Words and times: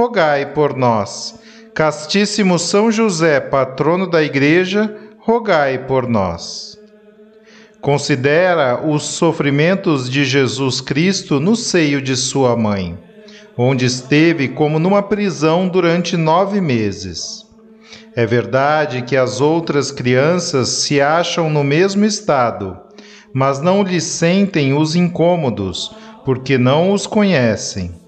rogai 0.00 0.54
por 0.54 0.74
nós. 0.74 1.38
Castíssimo 1.74 2.58
São 2.58 2.90
José, 2.90 3.38
patrono 3.38 4.08
da 4.08 4.22
Igreja, 4.22 4.96
rogai 5.18 5.76
por 5.76 6.08
nós. 6.08 6.78
Considera 7.82 8.80
os 8.82 9.02
sofrimentos 9.02 10.08
de 10.08 10.24
Jesus 10.24 10.80
Cristo 10.80 11.38
no 11.38 11.54
seio 11.54 12.00
de 12.00 12.16
sua 12.16 12.56
mãe, 12.56 12.98
onde 13.58 13.84
esteve 13.84 14.48
como 14.48 14.78
numa 14.78 15.02
prisão 15.02 15.68
durante 15.68 16.16
nove 16.16 16.62
meses. 16.62 17.44
É 18.16 18.24
verdade 18.24 19.02
que 19.02 19.18
as 19.18 19.42
outras 19.42 19.90
crianças 19.90 20.70
se 20.70 20.98
acham 20.98 21.50
no 21.50 21.62
mesmo 21.62 22.06
estado, 22.06 22.74
mas 23.34 23.60
não 23.60 23.82
lhes 23.82 24.04
sentem 24.04 24.72
os 24.72 24.96
incômodos, 24.96 25.94
porque 26.24 26.56
não 26.56 26.90
os 26.90 27.06
conhecem. 27.06 27.99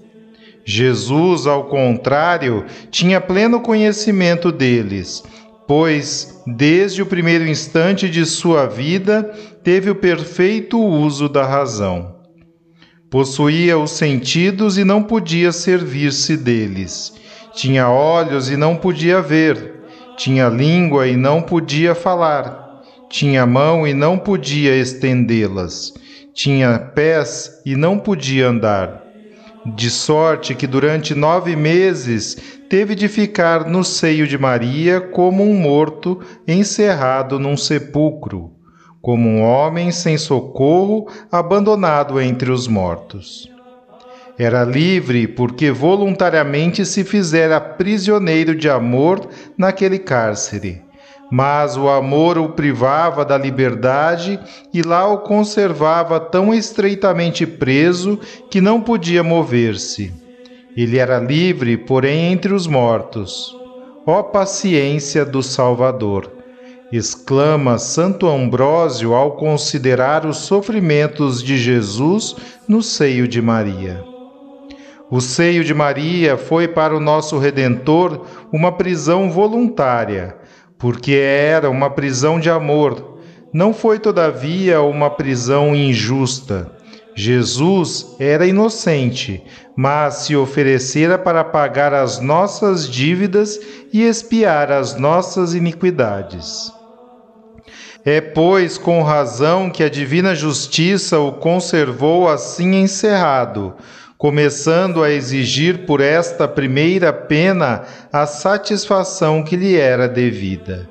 Jesus, 0.65 1.45
ao 1.45 1.65
contrário, 1.65 2.65
tinha 2.89 3.19
pleno 3.19 3.59
conhecimento 3.59 4.51
deles, 4.51 5.21
pois, 5.67 6.41
desde 6.47 7.01
o 7.01 7.05
primeiro 7.05 7.45
instante 7.45 8.09
de 8.09 8.25
sua 8.25 8.65
vida, 8.65 9.23
teve 9.61 9.89
o 9.89 9.95
perfeito 9.95 10.81
uso 10.81 11.27
da 11.27 11.45
razão. 11.45 12.15
Possuía 13.09 13.77
os 13.77 13.91
sentidos 13.91 14.77
e 14.77 14.83
não 14.83 15.03
podia 15.03 15.51
servir-se 15.51 16.37
deles. 16.37 17.13
Tinha 17.53 17.89
olhos 17.89 18.49
e 18.49 18.57
não 18.57 18.75
podia 18.75 19.21
ver. 19.21 19.81
Tinha 20.17 20.47
língua 20.47 21.07
e 21.07 21.15
não 21.15 21.41
podia 21.41 21.93
falar. 21.93 22.81
Tinha 23.09 23.45
mão 23.45 23.85
e 23.85 23.93
não 23.93 24.17
podia 24.17 24.75
estendê-las. 24.75 25.93
Tinha 26.33 26.79
pés 26.79 27.61
e 27.63 27.75
não 27.75 27.99
podia 27.99 28.47
andar 28.47 29.02
de 29.65 29.89
sorte 29.89 30.53
que 30.53 30.67
durante 30.67 31.15
nove 31.15 31.55
meses 31.55 32.37
teve 32.69 32.95
de 32.95 33.07
ficar 33.07 33.69
no 33.69 33.83
seio 33.83 34.27
de 34.27 34.37
Maria 34.37 34.99
como 34.99 35.43
um 35.43 35.55
morto 35.55 36.19
encerrado 36.47 37.39
num 37.39 37.55
sepulcro, 37.55 38.51
como 39.01 39.27
um 39.27 39.41
homem 39.41 39.91
sem 39.91 40.17
socorro 40.17 41.07
abandonado 41.31 42.19
entre 42.19 42.51
os 42.51 42.67
mortos. 42.67 43.49
Era 44.37 44.63
livre 44.63 45.27
porque 45.27 45.71
voluntariamente 45.71 46.85
se 46.85 47.03
fizera 47.03 47.61
prisioneiro 47.61 48.55
de 48.55 48.69
amor 48.69 49.29
naquele 49.57 49.99
cárcere 49.99 50.81
mas 51.31 51.75
o 51.77 51.89
amor 51.89 52.37
o 52.37 52.49
privava 52.49 53.25
da 53.25 53.37
liberdade 53.37 54.39
e 54.73 54.81
lá 54.81 55.07
o 55.07 55.19
conservava 55.19 56.19
tão 56.19 56.53
estreitamente 56.53 57.45
preso 57.45 58.19
que 58.49 58.61
não 58.61 58.81
podia 58.81 59.23
mover-se. 59.23 60.13
Ele 60.75 60.97
era 60.97 61.19
livre, 61.19 61.77
porém 61.77 62.31
entre 62.31 62.53
os 62.53 62.67
mortos. 62.67 63.55
Ó 64.05 64.21
paciência 64.23 65.23
do 65.23 65.41
Salvador! 65.41 66.43
exclama 66.91 67.79
Santo 67.79 68.27
Ambrósio 68.27 69.15
ao 69.15 69.31
considerar 69.31 70.27
os 70.27 70.37
sofrimentos 70.37 71.41
de 71.41 71.57
Jesus 71.57 72.35
no 72.67 72.83
seio 72.83 73.27
de 73.27 73.41
Maria. 73.41 74.03
O 75.09 75.19
seio 75.19 75.63
de 75.63 75.73
Maria 75.73 76.37
foi 76.37 76.67
para 76.67 76.95
o 76.95 76.99
nosso 76.99 77.39
Redentor 77.39 78.27
uma 78.51 78.71
prisão 78.71 79.31
voluntária 79.31 80.35
porque 80.77 81.13
era 81.13 81.69
uma 81.69 81.89
prisão 81.89 82.39
de 82.39 82.49
amor. 82.49 83.19
Não 83.53 83.73
foi, 83.73 83.99
todavia, 83.99 84.81
uma 84.81 85.09
prisão 85.09 85.75
injusta. 85.75 86.71
Jesus 87.15 88.15
era 88.19 88.47
inocente, 88.47 89.43
mas 89.75 90.15
se 90.15 90.35
oferecera 90.35 91.17
para 91.17 91.43
pagar 91.43 91.93
as 91.93 92.19
nossas 92.19 92.89
dívidas 92.89 93.59
e 93.91 94.03
expiar 94.03 94.71
as 94.71 94.97
nossas 94.97 95.53
iniquidades. 95.53 96.71
É, 98.05 98.19
pois, 98.19 98.77
com 98.77 99.01
razão 99.01 99.69
que 99.69 99.83
a 99.83 99.89
divina 99.89 100.35
justiça 100.35 101.19
o 101.19 101.31
conservou 101.33 102.27
assim 102.27 102.75
encerrado, 102.75 103.75
começando 104.23 105.03
a 105.03 105.11
exigir 105.11 105.79
por 105.79 105.99
esta 105.99 106.47
primeira 106.47 107.11
pena 107.11 107.83
a 108.09 108.25
satisfação 108.25 109.43
que 109.43 109.57
lhe 109.57 109.75
era 109.75 110.07
devida. 110.07 110.89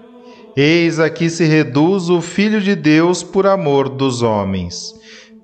Eis 0.55 1.01
aqui 1.01 1.31
se 1.31 1.45
reduz 1.45 2.11
o 2.11 2.21
Filho 2.21 2.61
de 2.61 2.75
Deus 2.75 3.23
por 3.23 3.47
amor 3.47 3.89
dos 3.89 4.21
homens. 4.21 4.93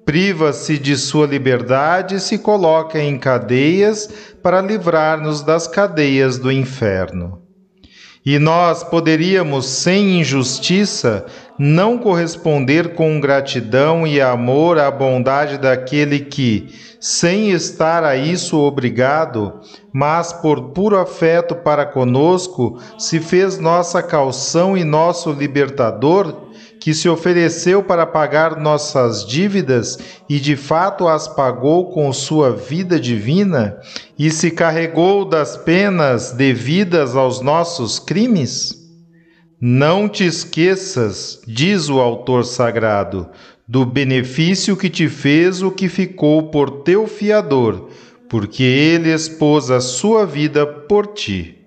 Priva-se 0.05 0.77
de 0.77 0.99
sua 0.99 1.27
liberdade 1.27 2.17
e 2.17 2.21
se 2.21 2.37
coloca 2.37 3.01
em 3.03 3.17
cadeias 3.17 4.07
para 4.43 4.61
livrar-nos 4.61 5.41
das 5.41 5.67
cadeias 5.67 6.39
do 6.39 6.53
inferno. 6.53 7.41
E 8.23 8.39
nós 8.39 8.85
poderíamos, 8.85 9.65
sem 9.65 10.21
injustiça, 10.21 11.25
não 11.59 11.99
corresponder 11.99 12.95
com 12.95 13.19
gratidão 13.19 14.07
e 14.07 14.21
amor 14.21 14.79
à 14.79 14.91
bondade 14.91 15.59
daquele 15.59 16.21
que, 16.21 16.69
sem 17.01 17.51
estar 17.51 18.05
a 18.05 18.17
isso 18.17 18.59
obrigado, 18.59 19.61
mas 19.93 20.33
por 20.33 20.71
puro 20.71 20.97
afeto 20.97 21.57
para 21.57 21.85
conosco, 21.85 22.79
se 22.97 23.19
fez 23.19 23.59
nossa 23.59 24.03
calção 24.03 24.77
e 24.77 24.85
nosso 24.85 25.33
libertador, 25.33 26.49
que 26.81 26.95
se 26.95 27.09
ofereceu 27.09 27.83
para 27.83 28.07
pagar 28.07 28.57
nossas 28.57 29.27
dívidas 29.27 29.99
e 30.29 30.39
de 30.39 30.55
fato 30.55 31.09
as 31.09 31.27
pagou 31.27 31.91
com 31.91 32.13
sua 32.13 32.53
vida 32.53 33.01
divina 33.01 33.77
e 34.17 34.31
se 34.31 34.51
carregou 34.53 35.25
das 35.25 35.57
penas 35.57 36.33
devidas 36.33 37.17
aos 37.17 37.41
nossos 37.41 37.99
crimes? 37.99 38.78
Não 39.61 40.09
te 40.09 40.25
esqueças, 40.25 41.43
diz 41.45 41.89
o 41.89 41.99
autor 41.99 42.45
sagrado, 42.45 43.29
do 43.67 43.85
benefício 43.85 44.77
que 44.77 44.89
te 44.89 45.09
fez 45.09 45.63
o 45.63 45.73
que 45.73 45.89
ficou 45.89 46.49
por 46.49 46.83
teu 46.83 47.09
fiador, 47.09 47.89
porque 48.29 48.63
ele 48.63 49.13
expôs 49.13 49.69
a 49.69 49.81
sua 49.81 50.25
vida 50.25 50.65
por 50.65 51.09
ti. 51.09 51.58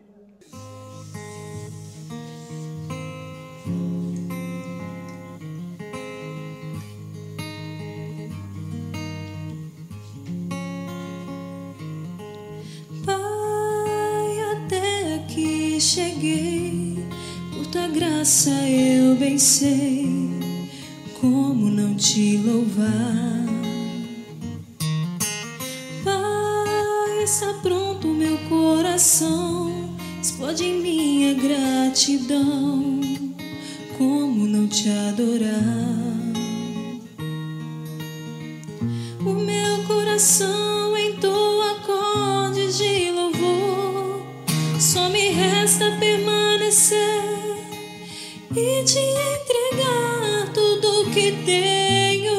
Entregar 49.36 50.54
tudo 50.54 51.10
que 51.12 51.32
tenho 51.46 52.32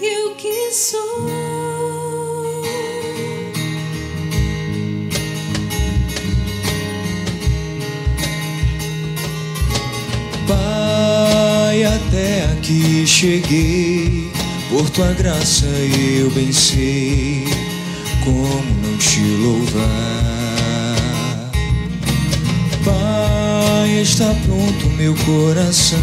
e 0.00 0.26
o 0.26 0.34
que 0.34 0.72
sou. 0.72 1.28
Pai, 10.46 11.84
até 11.84 12.44
aqui 12.52 13.06
cheguei, 13.06 14.30
por 14.68 14.88
tua 14.90 15.12
graça 15.12 15.66
eu 15.66 16.30
bem 16.30 16.52
sei 16.52 17.44
como 18.24 18.64
não 18.82 18.98
te 18.98 19.20
louvar. 19.42 20.29
Está 24.02 24.34
pronto 24.46 24.86
meu 24.96 25.14
coração, 25.26 25.98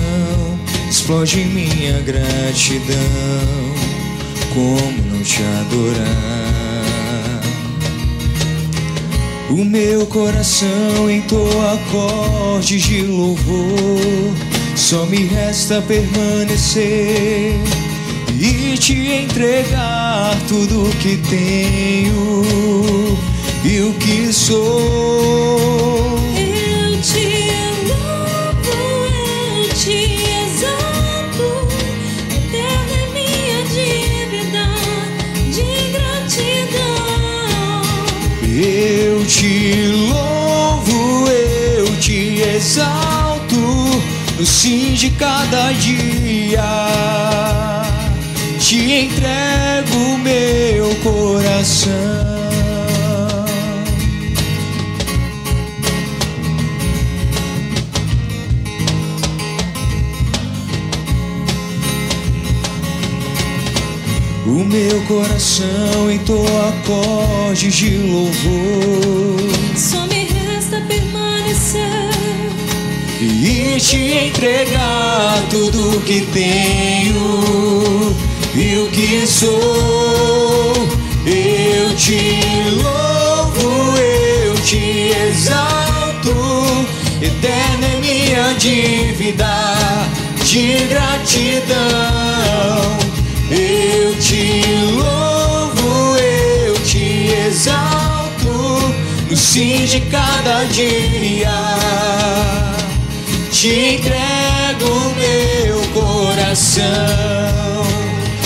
explode 0.89 1.38
minha 1.38 1.99
gratidão. 2.01 2.95
Como 4.53 5.01
não 5.11 5.23
te 5.23 5.41
adorar? 5.41 6.77
O 9.49 9.65
meu 9.65 10.05
coração 10.05 11.09
entoa 11.09 11.73
acordes 11.73 12.83
de 12.83 13.01
louvor, 13.01 14.33
só 14.75 15.05
me 15.05 15.25
resta 15.25 15.81
permanecer 15.81 17.55
e 18.39 18.77
te 18.77 18.94
entregar 18.94 20.38
tudo 20.47 20.95
que 20.99 21.17
tenho 21.29 22.44
e 23.63 23.79
o 23.81 23.94
que 23.94 24.31
sou. 24.31 25.96
Exalto 42.57 44.01
sim 44.44 44.94
de 44.94 45.12
cada 45.12 45.71
dia. 45.74 46.63
Te 48.59 49.06
entrego 49.06 50.18
meu 50.18 50.95
coração. 51.04 51.94
O 64.45 64.63
meu 64.63 65.01
coração 65.04 66.09
entoa 66.12 66.69
acordes 66.69 67.75
de 67.75 67.98
louvor 67.98 69.51
Só 69.75 70.07
me 70.07 70.25
resta 70.25 70.81
permanecer 70.88 72.17
e 73.29 73.77
te 73.79 74.27
entregar 74.27 75.44
tudo 75.50 76.00
que 76.01 76.21
tenho 76.31 78.15
e 78.56 78.77
o 78.77 78.88
que 78.89 79.27
sou. 79.27 80.74
Eu 81.25 81.94
te 81.95 82.41
louvo, 82.81 83.97
eu 83.97 84.53
te 84.62 85.12
exalto, 85.27 86.88
eterna 87.21 87.88
é 87.88 88.00
minha 88.00 88.53
dívida 88.53 89.51
de 90.45 90.85
gratidão. 90.85 91.75
Eu 93.51 94.15
te 94.19 94.62
louvo, 94.94 96.18
eu 96.18 96.73
te 96.80 97.33
exalto, 97.47 98.94
no 99.30 99.35
sim 99.35 99.83
de 99.85 100.00
cada 100.01 100.63
dia. 100.65 101.88
Te 103.59 103.95
entrego 103.95 105.15
meu 105.18 105.81
coração. 105.92 106.86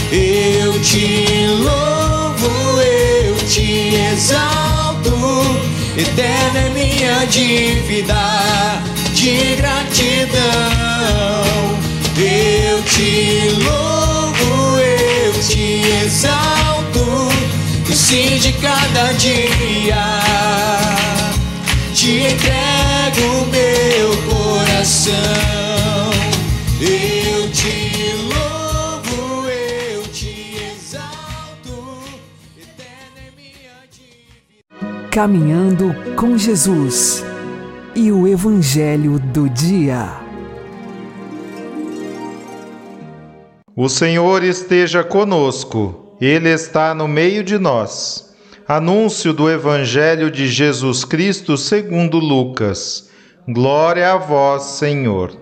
Eu 0.10 0.80
te 0.82 1.48
louvo, 1.48 2.80
eu 2.80 3.36
te 3.46 3.94
exalto, 4.14 5.12
eterna 5.98 6.60
é 6.60 6.70
minha 6.70 7.26
dívida 7.26 8.16
de 9.14 9.58
gratidão. 9.58 10.40
Eu 12.18 12.82
te 12.84 13.50
louvo, 13.66 14.80
eu 14.80 15.34
te 15.44 15.82
exalto, 16.06 17.30
no 17.86 17.94
sim 17.94 18.38
de 18.38 18.54
cada 18.54 19.12
dia. 19.12 20.22
Te 21.94 22.12
entrego 22.12 23.46
meu 23.52 24.10
coração. 24.10 24.41
Eu 24.82 24.88
te 27.52 28.16
louvo, 28.34 29.48
eu 29.48 30.02
te 30.08 30.56
exalto, 30.74 32.02
eterna 32.58 33.20
é 33.20 33.32
minha. 33.38 33.78
Caminhando 35.12 35.96
com 36.16 36.36
Jesus 36.36 37.24
e 37.94 38.12
o 38.12 38.28
Evangelho 38.28 39.20
do 39.20 39.48
Dia. 39.50 40.10
O 43.76 43.88
Senhor 43.88 44.44
esteja 44.44 45.04
conosco, 45.04 46.18
Ele 46.20 46.50
está 46.50 46.96
no 46.96 47.08
meio 47.08 47.44
de 47.44 47.60
nós. 47.60 48.34
Anúncio 48.68 49.32
do 49.32 49.48
Evangelho 49.48 50.32
de 50.32 50.48
Jesus 50.48 51.06
Cristo 51.06 51.56
segundo 51.56 52.18
Lucas. 52.18 53.11
Glória 53.48 54.14
a 54.14 54.18
vós, 54.18 54.64
Senhor. 54.64 55.36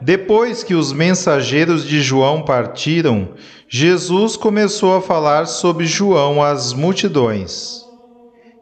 Depois 0.00 0.64
que 0.64 0.74
os 0.74 0.92
mensageiros 0.92 1.84
de 1.84 2.02
João 2.02 2.42
partiram, 2.42 3.28
Jesus 3.68 4.36
começou 4.36 4.96
a 4.96 5.00
falar 5.00 5.46
sobre 5.46 5.86
João 5.86 6.42
às 6.42 6.72
multidões. 6.72 7.84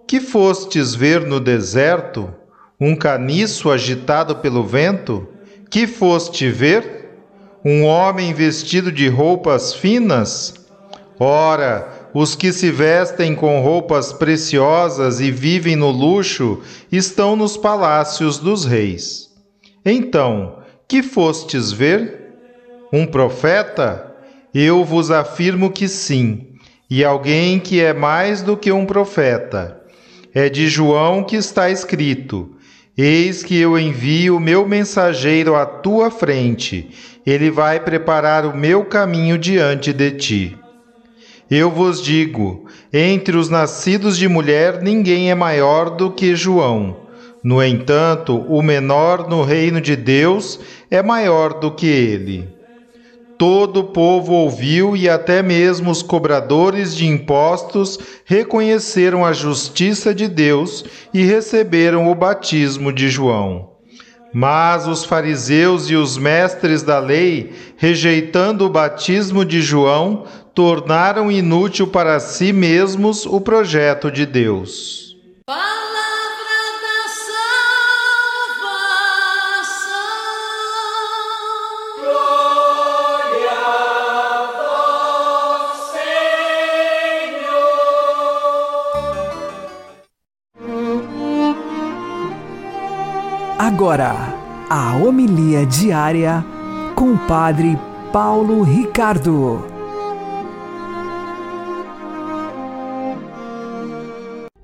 Que 0.06 0.20
fostes 0.20 0.94
ver 0.94 1.26
no 1.26 1.40
deserto? 1.40 2.32
Um 2.78 2.94
caniço 2.94 3.70
agitado 3.70 4.36
pelo 4.36 4.64
vento? 4.64 5.26
Que 5.70 5.86
foste 5.86 6.50
ver? 6.50 7.08
Um 7.64 7.86
homem 7.86 8.34
vestido 8.34 8.92
de 8.92 9.08
roupas 9.08 9.72
finas? 9.72 10.52
Ora, 11.18 12.01
os 12.14 12.34
que 12.34 12.52
se 12.52 12.70
vestem 12.70 13.34
com 13.34 13.60
roupas 13.60 14.12
preciosas 14.12 15.20
e 15.20 15.30
vivem 15.30 15.76
no 15.76 15.90
luxo 15.90 16.60
estão 16.90 17.34
nos 17.34 17.56
palácios 17.56 18.38
dos 18.38 18.64
reis. 18.64 19.30
Então, 19.84 20.58
que 20.86 21.02
fostes 21.02 21.72
ver? 21.72 22.34
Um 22.92 23.06
profeta? 23.06 24.14
Eu 24.54 24.84
vos 24.84 25.10
afirmo 25.10 25.70
que 25.70 25.88
sim, 25.88 26.48
e 26.90 27.02
alguém 27.02 27.58
que 27.58 27.80
é 27.80 27.94
mais 27.94 28.42
do 28.42 28.56
que 28.56 28.70
um 28.70 28.84
profeta. 28.84 29.80
É 30.34 30.50
de 30.50 30.68
João 30.68 31.24
que 31.24 31.36
está 31.36 31.70
escrito: 31.70 32.54
Eis 32.96 33.42
que 33.42 33.58
eu 33.58 33.78
envio 33.78 34.36
o 34.36 34.40
meu 34.40 34.68
mensageiro 34.68 35.54
à 35.54 35.64
tua 35.64 36.10
frente, 36.10 36.90
ele 37.24 37.50
vai 37.50 37.80
preparar 37.80 38.44
o 38.44 38.54
meu 38.54 38.84
caminho 38.84 39.38
diante 39.38 39.92
de 39.92 40.10
ti. 40.10 40.61
Eu 41.54 41.70
vos 41.70 42.00
digo: 42.00 42.64
entre 42.90 43.36
os 43.36 43.50
nascidos 43.50 44.16
de 44.16 44.26
mulher, 44.26 44.80
ninguém 44.80 45.30
é 45.30 45.34
maior 45.34 45.90
do 45.90 46.10
que 46.10 46.34
João. 46.34 46.96
No 47.44 47.62
entanto, 47.62 48.38
o 48.48 48.62
menor 48.62 49.28
no 49.28 49.42
reino 49.42 49.78
de 49.78 49.94
Deus 49.94 50.58
é 50.90 51.02
maior 51.02 51.60
do 51.60 51.70
que 51.70 51.86
ele. 51.86 52.48
Todo 53.36 53.80
o 53.80 53.84
povo 53.84 54.32
ouviu 54.32 54.96
e 54.96 55.10
até 55.10 55.42
mesmo 55.42 55.90
os 55.90 56.02
cobradores 56.02 56.96
de 56.96 57.06
impostos 57.06 57.98
reconheceram 58.24 59.22
a 59.22 59.34
justiça 59.34 60.14
de 60.14 60.28
Deus 60.28 60.86
e 61.12 61.22
receberam 61.22 62.10
o 62.10 62.14
batismo 62.14 62.90
de 62.90 63.10
João. 63.10 63.72
Mas 64.32 64.88
os 64.88 65.04
fariseus 65.04 65.90
e 65.90 65.96
os 65.96 66.16
mestres 66.16 66.82
da 66.82 66.98
lei, 66.98 67.52
rejeitando 67.76 68.64
o 68.64 68.70
batismo 68.70 69.44
de 69.44 69.60
João, 69.60 70.24
tornaram 70.54 71.30
inútil 71.30 71.86
para 71.86 72.20
si 72.20 72.52
mesmos 72.52 73.24
o 73.26 73.40
projeto 73.40 74.10
de 74.10 74.26
Deus. 74.26 75.16
Palavra 75.46 75.62
da 76.82 77.08
salvação. 77.18 77.52
agora 93.58 94.14
a 94.70 94.96
homilia 94.96 95.66
diária 95.66 96.44
com 96.94 97.12
o 97.12 97.18
Padre 97.18 97.78
Paulo 98.12 98.62
Ricardo. 98.62 99.71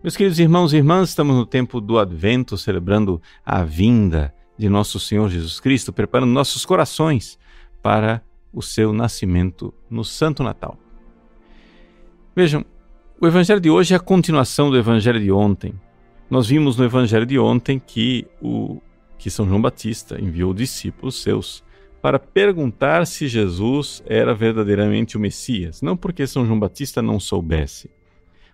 Meus 0.08 0.16
queridos 0.16 0.38
irmãos 0.38 0.72
e 0.72 0.78
irmãs, 0.78 1.10
estamos 1.10 1.36
no 1.36 1.44
tempo 1.44 1.82
do 1.82 1.98
Advento, 1.98 2.56
celebrando 2.56 3.20
a 3.44 3.62
vinda 3.62 4.34
de 4.56 4.66
nosso 4.66 4.98
Senhor 4.98 5.28
Jesus 5.28 5.60
Cristo, 5.60 5.92
preparando 5.92 6.32
nossos 6.32 6.64
corações 6.64 7.38
para 7.82 8.22
o 8.50 8.62
seu 8.62 8.94
nascimento 8.94 9.70
no 9.90 10.02
Santo 10.02 10.42
Natal. 10.42 10.78
Vejam, 12.34 12.64
o 13.20 13.26
Evangelho 13.26 13.60
de 13.60 13.68
hoje 13.68 13.92
é 13.92 13.98
a 13.98 14.00
continuação 14.00 14.70
do 14.70 14.78
Evangelho 14.78 15.20
de 15.20 15.30
ontem. 15.30 15.74
Nós 16.30 16.46
vimos 16.46 16.78
no 16.78 16.86
Evangelho 16.86 17.26
de 17.26 17.38
ontem 17.38 17.78
que, 17.78 18.26
o, 18.40 18.80
que 19.18 19.28
São 19.28 19.46
João 19.46 19.60
Batista 19.60 20.18
enviou 20.18 20.54
discípulos 20.54 21.20
seus 21.20 21.62
para 22.00 22.18
perguntar 22.18 23.06
se 23.06 23.28
Jesus 23.28 24.02
era 24.06 24.32
verdadeiramente 24.32 25.18
o 25.18 25.20
Messias. 25.20 25.82
Não 25.82 25.98
porque 25.98 26.26
São 26.26 26.46
João 26.46 26.58
Batista 26.58 27.02
não 27.02 27.20
soubesse, 27.20 27.90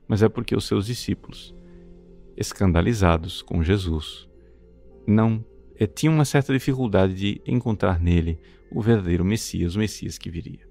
mas 0.08 0.22
é 0.22 0.28
porque 0.28 0.54
os 0.54 0.66
seus 0.66 0.86
discípulos, 0.86 1.54
escandalizados 2.36 3.42
com 3.42 3.62
Jesus, 3.62 4.28
não 5.06 5.44
eh, 5.76 5.86
tinham 5.86 6.14
uma 6.14 6.24
certa 6.24 6.52
dificuldade 6.52 7.14
de 7.14 7.42
encontrar 7.46 8.00
nele 8.00 8.38
o 8.70 8.80
verdadeiro 8.80 9.24
Messias, 9.24 9.76
o 9.76 9.78
Messias 9.78 10.18
que 10.18 10.30
viria. 10.30 10.66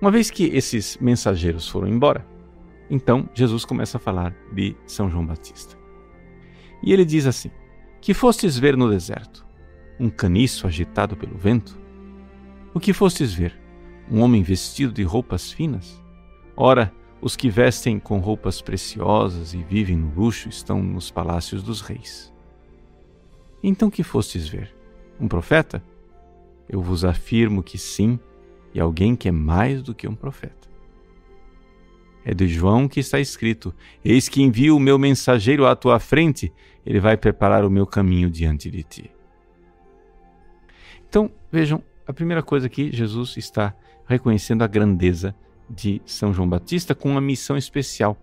Uma 0.00 0.10
vez 0.10 0.30
que 0.30 0.44
esses 0.44 0.96
mensageiros 0.98 1.68
foram 1.68 1.86
embora, 1.86 2.26
então 2.88 3.28
Jesus 3.34 3.64
começa 3.64 3.98
a 3.98 4.00
falar 4.00 4.34
de 4.52 4.74
São 4.86 5.10
João 5.10 5.26
Batista. 5.26 5.76
E 6.82 6.92
ele 6.92 7.04
diz 7.04 7.26
assim: 7.26 7.50
Que 8.00 8.14
fostes 8.14 8.58
ver 8.58 8.76
no 8.76 8.90
deserto? 8.90 9.46
Um 9.98 10.08
caniço 10.08 10.66
agitado 10.66 11.16
pelo 11.16 11.36
vento? 11.36 11.78
O 12.72 12.80
que 12.80 12.92
fostes 12.92 13.32
ver? 13.32 13.58
Um 14.10 14.22
homem 14.22 14.42
vestido 14.42 14.92
de 14.92 15.02
roupas 15.02 15.52
finas? 15.52 16.02
Ora, 16.56 16.92
os 17.20 17.36
que 17.36 17.50
vestem 17.50 17.98
com 17.98 18.18
roupas 18.18 18.62
preciosas 18.62 19.52
e 19.52 19.62
vivem 19.62 19.96
no 19.96 20.12
luxo 20.14 20.48
estão 20.48 20.82
nos 20.82 21.10
palácios 21.10 21.62
dos 21.62 21.80
reis. 21.80 22.32
Então 23.62 23.90
que 23.90 24.02
fostes 24.02 24.48
ver? 24.48 24.74
Um 25.20 25.28
profeta? 25.28 25.82
Eu 26.68 26.80
vos 26.80 27.04
afirmo 27.04 27.62
que 27.62 27.76
sim, 27.76 28.18
e 28.72 28.80
alguém 28.80 29.14
que 29.14 29.28
é 29.28 29.32
mais 29.32 29.82
do 29.82 29.94
que 29.94 30.08
um 30.08 30.14
profeta. 30.14 30.68
É 32.24 32.32
de 32.32 32.46
João 32.48 32.88
que 32.88 33.00
está 33.00 33.18
escrito: 33.18 33.74
Eis 34.04 34.28
que 34.28 34.42
envio 34.42 34.76
o 34.76 34.80
meu 34.80 34.98
mensageiro 34.98 35.66
à 35.66 35.74
tua 35.74 35.98
frente, 35.98 36.52
ele 36.86 37.00
vai 37.00 37.16
preparar 37.16 37.64
o 37.64 37.70
meu 37.70 37.86
caminho 37.86 38.30
diante 38.30 38.70
de 38.70 38.82
ti. 38.82 39.10
Então, 41.08 41.30
vejam, 41.50 41.82
a 42.06 42.12
primeira 42.12 42.42
coisa 42.42 42.68
que 42.68 42.94
Jesus 42.94 43.36
está 43.36 43.74
reconhecendo 44.06 44.62
a 44.62 44.66
grandeza 44.66 45.34
de 45.70 46.02
São 46.04 46.34
João 46.34 46.48
Batista 46.48 46.94
com 46.94 47.10
uma 47.10 47.20
missão 47.20 47.56
especial. 47.56 48.18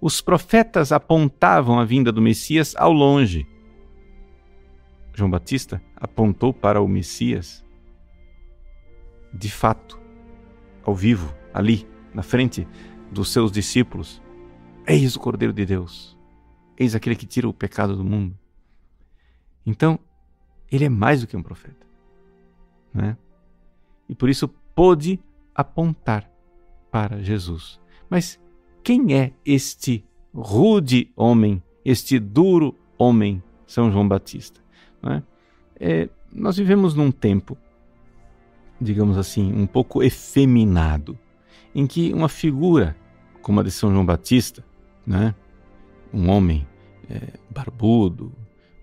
Os 0.00 0.20
profetas 0.20 0.90
apontavam 0.90 1.78
a 1.78 1.84
vinda 1.84 2.10
do 2.10 2.20
Messias 2.20 2.74
ao 2.76 2.92
longe. 2.92 3.46
João 5.14 5.30
Batista 5.30 5.80
apontou 5.96 6.52
para 6.52 6.80
o 6.80 6.88
Messias 6.88 7.64
de 9.32 9.50
fato, 9.50 10.00
ao 10.82 10.94
vivo, 10.94 11.34
ali, 11.52 11.86
na 12.14 12.22
frente 12.22 12.66
dos 13.12 13.30
seus 13.30 13.52
discípulos. 13.52 14.22
Eis 14.86 15.16
o 15.16 15.20
Cordeiro 15.20 15.52
de 15.52 15.66
Deus. 15.66 16.16
Eis 16.78 16.94
aquele 16.94 17.16
que 17.16 17.26
tira 17.26 17.48
o 17.48 17.52
pecado 17.52 17.96
do 17.96 18.04
mundo. 18.04 18.36
Então, 19.66 19.98
ele 20.70 20.84
é 20.84 20.88
mais 20.88 21.20
do 21.20 21.26
que 21.26 21.36
um 21.36 21.42
profeta. 21.42 21.86
Né? 22.92 23.16
E 24.08 24.14
por 24.14 24.28
isso 24.28 24.48
pôde 24.48 25.20
apontar 25.54 26.30
para 26.90 27.22
Jesus. 27.22 27.80
Mas 28.08 28.40
quem 28.82 29.14
é 29.14 29.32
este 29.44 30.04
rude 30.34 31.10
homem, 31.16 31.62
este 31.84 32.18
duro 32.18 32.74
homem, 32.96 33.42
São 33.66 33.90
João 33.90 34.08
Batista? 34.08 34.60
É? 35.04 35.22
É, 35.80 36.08
nós 36.32 36.56
vivemos 36.56 36.94
num 36.94 37.10
tempo, 37.10 37.56
digamos 38.80 39.16
assim, 39.16 39.52
um 39.52 39.66
pouco 39.66 40.02
efeminado, 40.02 41.18
em 41.74 41.86
que 41.86 42.12
uma 42.12 42.28
figura 42.28 42.96
como 43.42 43.60
a 43.60 43.62
de 43.62 43.70
São 43.70 43.90
João 43.90 44.04
Batista, 44.04 44.64
né? 45.06 45.34
um 46.12 46.28
homem 46.28 46.66
é, 47.08 47.38
barbudo, 47.50 48.32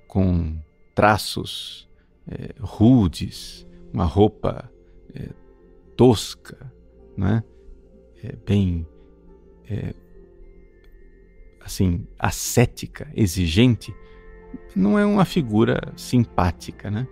com 0.08 0.58
traços 0.94 1.90
é, 2.28 2.56
rudes, 2.60 3.68
uma 3.94 4.06
roupa 4.06 4.72
é, 5.14 5.30
tosca, 5.96 6.72
né? 7.18 7.44
É, 8.26 8.36
bem 8.46 8.88
é, 9.70 9.94
assim 11.62 12.08
ascética, 12.18 13.08
exigente, 13.16 13.94
não 14.76 14.98
é 14.98 15.06
uma 15.06 15.26
figura 15.26 15.80
simpática, 15.96 16.90
né? 16.90 17.08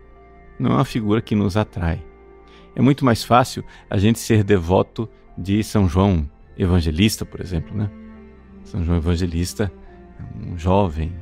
Não 0.60 0.72
é 0.72 0.75
uma 0.75 0.86
figura 0.86 1.22
que 1.22 1.36
nos 1.36 1.58
atrai. 1.58 2.03
É 2.75 2.82
muito 2.82 3.05
mais 3.05 3.24
fácil 3.24 3.63
a 3.89 3.98
gente 3.98 4.20
ser 4.20 4.43
devoto 4.43 5.10
de 5.38 5.63
São 5.63 5.88
João 5.88 6.29
Evangelista, 6.58 7.25
por 7.25 7.41
exemplo, 7.41 7.75
né? 7.75 7.89
São 8.63 8.84
João 8.84 8.98
Evangelista 8.98 9.72
é 10.20 10.51
um 10.51 10.58
jovem 10.58 11.13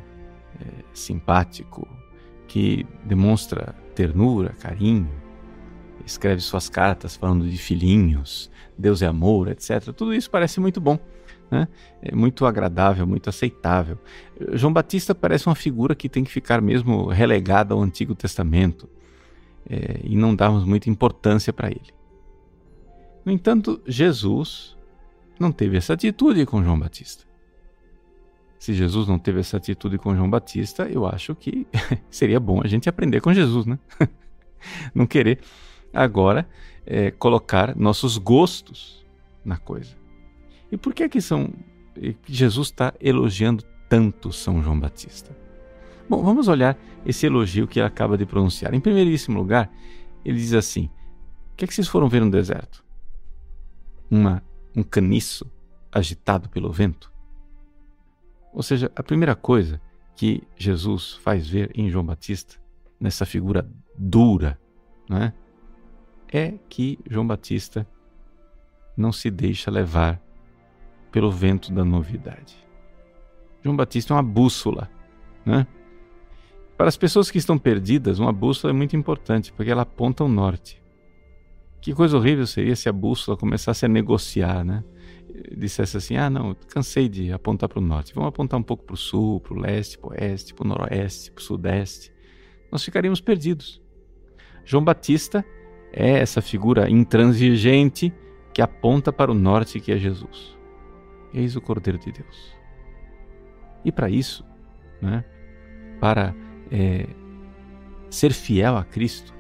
é, 0.59 0.83
simpático 0.93 1.87
que 2.47 2.85
demonstra 3.05 3.75
ternura, 3.95 4.53
carinho, 4.59 5.09
escreve 6.05 6.41
suas 6.41 6.69
cartas 6.69 7.15
falando 7.15 7.49
de 7.49 7.57
filhinhos, 7.57 8.49
Deus 8.77 9.01
é 9.01 9.07
amor, 9.07 9.47
etc. 9.47 9.93
Tudo 9.93 10.13
isso 10.13 10.29
parece 10.29 10.59
muito 10.59 10.81
bom, 10.81 10.97
né? 11.49 11.67
é 12.01 12.15
muito 12.15 12.45
agradável, 12.45 13.05
muito 13.05 13.29
aceitável. 13.29 13.97
João 14.53 14.73
Batista 14.73 15.13
parece 15.13 15.47
uma 15.47 15.55
figura 15.55 15.93
que 15.93 16.09
tem 16.09 16.23
que 16.23 16.31
ficar 16.31 16.61
mesmo 16.61 17.07
relegada 17.07 17.73
ao 17.73 17.81
Antigo 17.81 18.15
Testamento 18.15 18.89
é, 19.69 19.99
e 20.03 20.15
não 20.15 20.35
darmos 20.35 20.65
muita 20.65 20.89
importância 20.89 21.53
para 21.53 21.69
ele. 21.69 21.93
No 23.23 23.31
entanto, 23.31 23.81
Jesus 23.85 24.75
não 25.39 25.51
teve 25.51 25.77
essa 25.77 25.93
atitude 25.93 26.45
com 26.45 26.63
João 26.63 26.79
Batista. 26.79 27.23
Se 28.57 28.73
Jesus 28.73 29.07
não 29.07 29.17
teve 29.17 29.39
essa 29.39 29.57
atitude 29.57 29.97
com 29.97 30.15
João 30.15 30.29
Batista, 30.29 30.83
eu 30.83 31.05
acho 31.07 31.33
que 31.33 31.67
seria 32.09 32.39
bom 32.39 32.61
a 32.63 32.67
gente 32.67 32.87
aprender 32.87 33.19
com 33.19 33.33
Jesus, 33.33 33.65
né? 33.65 33.79
não 34.93 35.07
querer 35.07 35.39
agora 35.93 36.47
é, 36.85 37.11
colocar 37.11 37.75
nossos 37.75 38.17
gostos 38.17 39.05
na 39.43 39.57
coisa. 39.57 39.95
E 40.71 40.77
por 40.77 40.93
que 40.93 41.09
que 41.09 41.21
são 41.21 41.53
Jesus 42.25 42.67
está 42.67 42.93
elogiando 42.99 43.63
tanto 43.89 44.31
São 44.31 44.61
João 44.61 44.79
Batista? 44.79 45.35
Bom, 46.09 46.23
vamos 46.23 46.47
olhar 46.47 46.77
esse 47.05 47.25
elogio 47.25 47.67
que 47.67 47.79
ele 47.79 47.87
acaba 47.87 48.17
de 48.17 48.25
pronunciar. 48.25 48.73
Em 48.73 48.79
primeiríssimo 48.79 49.37
lugar, 49.37 49.71
ele 50.23 50.37
diz 50.37 50.53
assim: 50.53 50.89
O 51.53 51.55
que 51.57 51.65
é 51.65 51.67
que 51.67 51.73
vocês 51.73 51.87
foram 51.87 52.09
ver 52.09 52.21
no 52.21 52.31
deserto? 52.31 52.83
Uma, 54.09 54.43
um 54.75 54.83
caniço 54.83 55.49
agitado 55.91 56.49
pelo 56.49 56.71
vento? 56.71 57.11
Ou 58.53 58.61
seja, 58.63 58.91
a 58.95 59.03
primeira 59.03 59.35
coisa 59.35 59.81
que 60.15 60.43
Jesus 60.57 61.13
faz 61.13 61.47
ver 61.47 61.71
em 61.73 61.89
João 61.89 62.05
Batista, 62.05 62.55
nessa 62.99 63.25
figura 63.25 63.69
dura, 63.97 64.59
não 65.09 65.17
é? 65.17 65.33
É 66.31 66.53
que 66.69 66.97
João 67.09 67.27
Batista 67.27 67.85
não 68.95 69.11
se 69.11 69.29
deixa 69.29 69.69
levar 69.69 70.21
pelo 71.11 71.31
vento 71.31 71.73
da 71.73 71.83
novidade. 71.83 72.55
João 73.63 73.75
Batista 73.75 74.13
é 74.13 74.15
uma 74.15 74.23
bússola, 74.23 74.89
né? 75.45 75.67
Para 76.77 76.87
as 76.87 76.97
pessoas 76.97 77.29
que 77.29 77.37
estão 77.37 77.59
perdidas, 77.59 78.17
uma 78.17 78.33
bússola 78.33 78.73
é 78.73 78.75
muito 78.75 78.95
importante, 78.95 79.53
porque 79.53 79.69
ela 79.69 79.83
aponta 79.83 80.23
ao 80.23 80.29
norte. 80.29 80.81
Que 81.79 81.93
coisa 81.93 82.17
horrível 82.17 82.47
seria 82.47 82.75
se 82.75 82.89
a 82.89 82.93
bússola 82.93 83.37
começasse 83.37 83.85
a 83.85 83.89
negociar, 83.89 84.63
né? 84.63 84.83
Dissesse 85.55 85.97
assim: 85.97 86.15
ah, 86.15 86.29
não, 86.29 86.55
cansei 86.69 87.07
de 87.07 87.31
apontar 87.31 87.69
para 87.69 87.79
o 87.79 87.81
norte, 87.81 88.13
vamos 88.13 88.29
apontar 88.29 88.59
um 88.59 88.63
pouco 88.63 88.83
para 88.83 88.93
o 88.93 88.97
sul, 88.97 89.39
para 89.41 89.53
o 89.53 89.59
leste, 89.59 89.97
para 89.97 90.09
o 90.09 90.11
oeste, 90.11 90.53
para 90.53 90.65
o 90.65 90.67
noroeste, 90.67 91.31
para 91.31 91.41
o 91.41 91.43
sudeste. 91.43 92.11
Nós 92.71 92.83
ficaríamos 92.83 93.21
perdidos. 93.21 93.81
João 94.65 94.83
Batista 94.83 95.45
é 95.91 96.19
essa 96.19 96.41
figura 96.41 96.89
intransigente 96.89 98.13
que 98.53 98.61
aponta 98.61 99.11
para 99.11 99.31
o 99.31 99.35
norte, 99.35 99.79
que 99.79 99.91
é 99.91 99.97
Jesus. 99.97 100.57
Eis 101.33 101.55
o 101.55 101.61
Cordeiro 101.61 101.97
de 101.97 102.11
Deus. 102.11 102.55
E 103.83 103.91
para 103.91 104.09
isso, 104.09 104.45
né, 105.01 105.23
para 105.99 106.35
é, 106.69 107.07
ser 108.09 108.33
fiel 108.33 108.77
a 108.77 108.83
Cristo, 108.83 109.33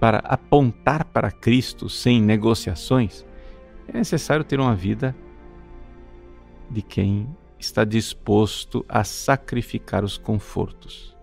para 0.00 0.18
apontar 0.18 1.04
para 1.04 1.30
Cristo 1.30 1.88
sem 1.88 2.20
negociações, 2.20 3.24
é 3.86 3.92
necessário 3.92 4.44
ter 4.44 4.58
uma 4.58 4.74
vida 4.74 5.14
de 6.70 6.82
quem 6.82 7.28
está 7.58 7.84
disposto 7.84 8.84
a 8.88 9.04
sacrificar 9.04 10.04
os 10.04 10.18
confortos. 10.18 11.13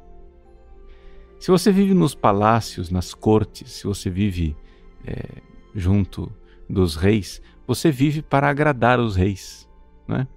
Se 1.42 1.50
você 1.50 1.72
vive 1.72 1.96
nos 1.96 2.14
palácios, 2.14 2.92
nas 2.92 3.16
cortes, 3.16 3.72
se 3.72 3.86
você 3.86 4.12
vive 4.12 4.56
é, 5.04 5.42
junto 5.74 6.32
dos 6.70 6.96
reis, 6.96 7.42
você 7.66 7.92
vive 7.92 8.22
para 8.22 8.48
agradar 8.48 9.00
os 9.00 9.16
reis. 9.16 9.68
Né? 10.08 10.28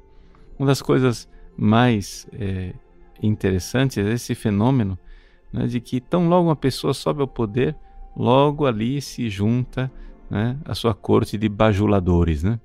Uma 0.59 0.69
das 0.69 0.81
coisas 0.81 1.29
mais 1.59 2.27
é, 2.33 2.73
interessantes 3.23 3.99
é 3.99 4.15
esse 4.15 4.35
fenômeno 4.35 4.99
né, 5.53 5.67
de 5.67 5.79
que 5.79 6.01
tão 6.01 6.27
logo 6.27 6.49
uma 6.49 6.57
pessoa 6.57 6.95
sobe 6.95 7.21
ao 7.21 7.29
poder, 7.29 7.77
logo 8.17 8.65
ali 8.65 8.99
se 9.03 9.29
junta 9.29 9.93
né, 10.31 10.59
a 10.65 10.75
sua 10.75 10.95
corte 10.95 11.37
de 11.37 11.51
bajuladores, 11.51 12.43
né? 12.43 12.59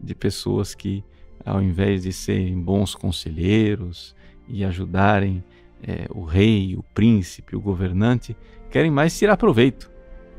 de 0.00 0.12
pessoas 0.12 0.74
que, 0.74 1.04
ao 1.46 1.62
invés 1.62 2.02
de 2.02 2.12
serem 2.12 2.60
bons 2.60 2.96
conselheiros 2.96 4.12
e 4.48 4.64
ajudarem 4.64 5.44
é, 5.82 6.06
o 6.10 6.24
rei, 6.24 6.76
o 6.76 6.82
príncipe, 6.82 7.56
o 7.56 7.60
governante, 7.60 8.36
querem 8.70 8.90
mais 8.90 9.16
tirar 9.18 9.36
proveito. 9.36 9.90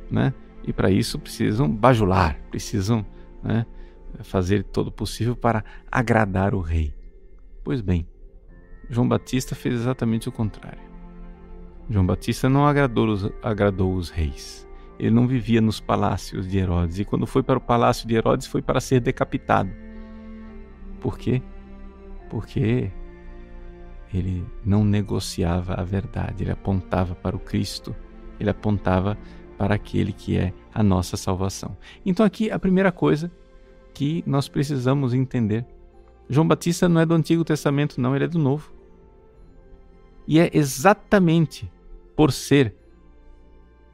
Né? 0.09 0.33
E 0.63 0.71
para 0.71 0.91
isso 0.91 1.17
precisam 1.19 1.69
bajular, 1.69 2.39
precisam 2.49 3.05
né, 3.43 3.65
fazer 4.23 4.63
todo 4.63 4.87
o 4.87 4.91
possível 4.91 5.35
para 5.35 5.63
agradar 5.91 6.53
o 6.53 6.61
rei. 6.61 6.93
Pois 7.63 7.81
bem, 7.81 8.07
João 8.89 9.07
Batista 9.07 9.55
fez 9.55 9.75
exatamente 9.75 10.27
o 10.27 10.31
contrário. 10.31 10.81
João 11.89 12.05
Batista 12.05 12.49
não 12.49 12.65
agradou 12.65 13.07
os, 13.07 13.29
agradou 13.41 13.95
os 13.95 14.09
reis. 14.09 14.67
Ele 14.99 15.11
não 15.11 15.27
vivia 15.27 15.59
nos 15.59 15.79
palácios 15.79 16.47
de 16.47 16.59
Herodes. 16.59 16.99
E 16.99 17.05
quando 17.05 17.25
foi 17.25 17.41
para 17.41 17.57
o 17.57 17.61
palácio 17.61 18.07
de 18.07 18.15
Herodes, 18.15 18.47
foi 18.47 18.61
para 18.61 18.79
ser 18.79 18.99
decapitado. 18.99 19.71
Por 20.99 21.17
quê? 21.17 21.41
Porque 22.29 22.91
ele 24.13 24.45
não 24.65 24.83
negociava 24.83 25.73
a 25.75 25.83
verdade, 25.83 26.43
ele 26.43 26.51
apontava 26.51 27.15
para 27.15 27.35
o 27.35 27.39
Cristo, 27.39 27.95
ele 28.39 28.49
apontava 28.49 29.17
para 29.57 29.75
aquele 29.75 30.11
que 30.11 30.37
é 30.37 30.53
a 30.73 30.81
nossa 30.81 31.15
salvação. 31.15 31.77
Então, 32.05 32.25
aqui 32.25 32.49
a 32.49 32.57
primeira 32.57 32.91
coisa 32.91 33.31
que 33.93 34.23
nós 34.25 34.47
precisamos 34.47 35.13
entender: 35.13 35.65
João 36.29 36.47
Batista 36.47 36.89
não 36.89 37.01
é 37.01 37.05
do 37.05 37.13
Antigo 37.13 37.43
Testamento, 37.43 37.99
não, 38.01 38.15
ele 38.15 38.25
é 38.25 38.27
do 38.27 38.39
Novo. 38.39 38.73
E 40.27 40.39
é 40.39 40.49
exatamente 40.53 41.71
por 42.15 42.31
ser, 42.31 42.75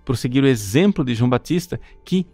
por 0.06 0.18
seguir 0.18 0.44
o 0.44 0.48
exemplo 0.48 1.04
de 1.04 1.14
João 1.14 1.30
Batista, 1.30 1.80
que 2.04 2.26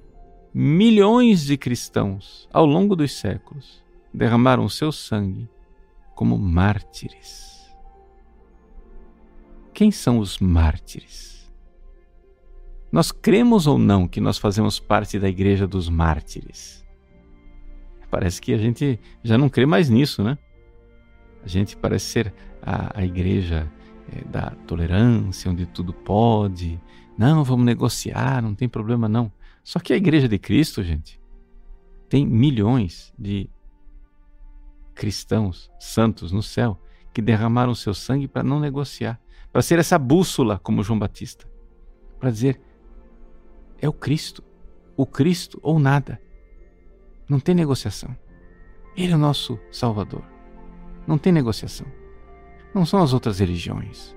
milhões 0.53 1.43
de 1.43 1.57
cristãos, 1.57 2.47
ao 2.51 2.65
longo 2.65 2.95
dos 2.95 3.17
séculos, 3.17 3.83
derramaram 4.13 4.69
seu 4.69 4.91
sangue 4.91 5.49
como 6.13 6.37
mártires. 6.37 7.52
Quem 9.73 9.89
são 9.91 10.19
os 10.19 10.37
mártires? 10.37 11.51
Nós 12.91 13.11
cremos 13.11 13.65
ou 13.65 13.79
não 13.79 14.07
que 14.07 14.21
nós 14.21 14.37
fazemos 14.37 14.79
parte 14.79 15.17
da 15.17 15.27
igreja 15.27 15.65
dos 15.65 15.89
mártires? 15.89 16.85
Parece 18.11 18.39
que 18.39 18.53
a 18.53 18.57
gente 18.57 18.99
já 19.23 19.35
não 19.35 19.49
crê 19.49 19.65
mais 19.65 19.89
nisso, 19.89 20.23
né? 20.23 20.37
A 21.43 21.47
gente 21.47 21.75
parece 21.75 22.05
ser 22.05 22.33
a, 22.61 22.99
a 22.99 23.03
igreja 23.03 23.67
é, 24.11 24.23
da 24.25 24.51
tolerância, 24.67 25.49
onde 25.49 25.65
tudo 25.65 25.91
pode. 25.91 26.79
Não, 27.17 27.43
vamos 27.43 27.65
negociar, 27.65 28.43
não 28.43 28.53
tem 28.53 28.69
problema 28.69 29.09
não. 29.09 29.31
Só 29.63 29.79
que 29.79 29.91
a 29.91 29.97
igreja 29.97 30.27
de 30.27 30.37
Cristo, 30.37 30.83
gente, 30.83 31.19
tem 32.07 32.27
milhões 32.27 33.11
de 33.17 33.49
cristãos 34.93 35.71
santos 35.79 36.31
no 36.31 36.43
céu 36.43 36.79
que 37.11 37.23
derramaram 37.23 37.73
seu 37.73 37.95
sangue 37.95 38.27
para 38.27 38.43
não 38.43 38.59
negociar 38.59 39.19
para 39.53 39.61
ser 39.61 39.77
essa 39.77 39.99
bússola 39.99 40.59
como 40.59 40.81
João 40.83 40.97
Batista, 40.97 41.47
para 42.19 42.31
dizer: 42.31 42.59
é 43.79 43.87
o 43.87 43.93
Cristo, 43.93 44.43
o 44.97 45.05
Cristo 45.05 45.59
ou 45.61 45.77
nada. 45.77 46.19
Não 47.29 47.39
tem 47.39 47.53
negociação. 47.53 48.17
Ele 48.97 49.13
é 49.13 49.15
o 49.15 49.19
nosso 49.19 49.59
Salvador. 49.71 50.23
Não 51.07 51.17
tem 51.17 51.31
negociação. 51.31 51.87
Não 52.73 52.85
são 52.85 53.01
as 53.01 53.13
outras 53.13 53.39
religiões. 53.39 54.15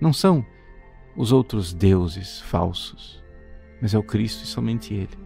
Não 0.00 0.12
são 0.12 0.44
os 1.16 1.32
outros 1.32 1.74
deuses 1.74 2.40
falsos. 2.40 3.22
Mas 3.80 3.92
é 3.92 3.98
o 3.98 4.02
Cristo 4.02 4.44
e 4.44 4.46
somente 4.46 4.94
Ele. 4.94 5.18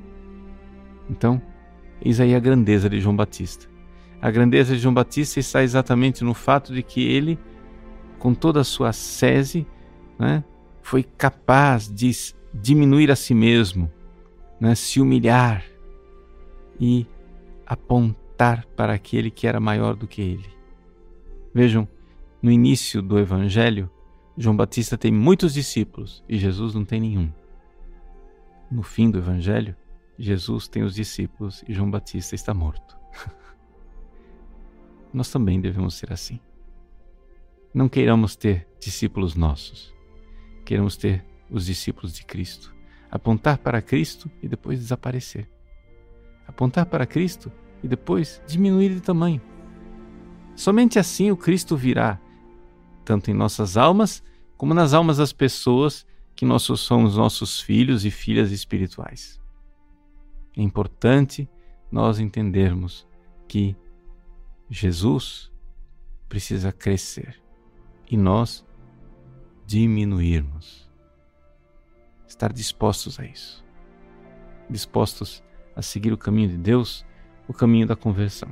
Então, 1.09 1.41
eis 2.03 2.21
aí 2.21 2.35
a 2.35 2.41
grandeza 2.41 2.89
de 2.89 3.01
João 3.01 3.15
Batista. 3.15 3.69
A 4.21 4.31
grandeza 4.31 4.75
de 4.75 4.81
João 4.81 4.95
Batista 4.95 5.41
está 5.41 5.63
exatamente 5.63 6.25
no 6.25 6.35
fato 6.35 6.75
de 6.75 6.83
que 6.83 7.07
ele 7.07 7.39
com 8.21 8.35
toda 8.35 8.61
a 8.61 8.65
sua 8.65 8.93
sese, 8.93 9.67
né, 10.19 10.45
foi 10.83 11.03
capaz 11.03 11.93
de 11.93 12.13
diminuir 12.55 13.11
a 13.11 13.17
si 13.17 13.35
mesmo, 13.35 13.91
né, 14.61 14.75
se 14.75 15.01
humilhar 15.01 15.65
e 16.79 17.07
apontar 17.67 18.67
para 18.77 18.93
aquele 18.93 19.31
que 19.31 19.47
era 19.47 19.59
maior 19.59 19.97
do 19.97 20.07
que 20.07 20.21
ele. 20.21 20.49
Vejam, 21.53 21.89
no 22.43 22.51
início 22.51 23.01
do 23.01 23.19
Evangelho, 23.19 23.91
João 24.37 24.57
Batista 24.57 24.99
tem 24.99 25.11
muitos 25.11 25.55
discípulos 25.55 26.23
e 26.29 26.39
Jesus 26.39 26.75
não 26.75 26.85
tem 26.85 27.01
nenhum. 27.01 27.33
No 28.71 28.83
fim 28.83 29.11
do 29.11 29.19
Evangelho, 29.19 29.75
Jesus 30.19 30.69
tem 30.69 30.83
os 30.83 30.95
discípulos 30.95 31.65
e 31.67 31.73
João 31.73 31.91
Batista 31.91 32.35
está 32.35 32.53
morto. 32.53 32.99
Nós 35.13 35.31
também 35.31 35.59
devemos 35.61 35.95
ser 35.95 36.13
assim. 36.13 36.39
Não 37.73 37.89
queiramos 37.89 38.35
ter 38.35 38.67
discípulos 38.81 39.37
nossos. 39.37 39.95
Queremos 40.65 40.97
ter 40.97 41.25
os 41.49 41.67
discípulos 41.67 42.13
de 42.13 42.25
Cristo. 42.25 42.75
Apontar 43.09 43.59
para 43.59 43.81
Cristo 43.81 44.29
e 44.43 44.49
depois 44.49 44.81
desaparecer. 44.81 45.49
Apontar 46.49 46.87
para 46.87 47.07
Cristo 47.07 47.51
e 47.81 47.87
depois 47.87 48.43
diminuir 48.47 48.95
de 48.95 49.01
tamanho. 49.01 49.41
Somente 50.57 50.99
assim 50.99 51.31
o 51.31 51.37
Cristo 51.37 51.77
virá, 51.77 52.21
tanto 53.05 53.31
em 53.31 53.35
nossas 53.35 53.77
almas 53.77 54.23
como 54.57 54.75
nas 54.75 54.93
almas 54.93 55.19
das 55.19 55.33
pessoas 55.33 56.05
que 56.35 56.45
nós 56.45 56.63
somos 56.63 57.17
nossos 57.17 57.61
filhos 57.61 58.05
e 58.05 58.11
filhas 58.11 58.51
espirituais. 58.51 59.41
É 60.57 60.61
importante 60.61 61.49
nós 61.91 62.19
entendermos 62.19 63.07
que 63.47 63.77
Jesus 64.69 65.53
precisa 66.29 66.73
crescer 66.73 67.40
e 68.11 68.17
nós 68.17 68.65
diminuirmos. 69.67 70.91
Estar 72.27 72.53
dispostos 72.53 73.21
a 73.21 73.25
isso. 73.25 73.65
Dispostos 74.69 75.43
a 75.77 75.83
seguir 75.83 76.13
o 76.13 76.19
caminho 76.19 76.49
de 76.49 76.57
Deus, 76.57 77.07
o 77.47 77.53
caminho 77.53 77.87
da 77.87 77.95
conversão. 77.95 78.51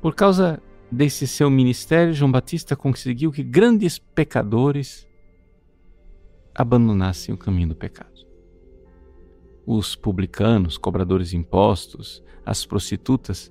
Por 0.00 0.14
causa 0.14 0.62
desse 0.90 1.26
seu 1.26 1.50
ministério, 1.50 2.12
João 2.14 2.32
Batista 2.32 2.74
conseguiu 2.74 3.30
que 3.30 3.42
grandes 3.42 3.98
pecadores 3.98 5.06
abandonassem 6.54 7.34
o 7.34 7.38
caminho 7.38 7.68
do 7.68 7.74
pecado. 7.74 8.12
Os 9.66 9.96
publicanos, 9.96 10.76
cobradores 10.76 11.30
de 11.30 11.36
impostos, 11.36 12.22
as 12.44 12.64
prostitutas 12.64 13.50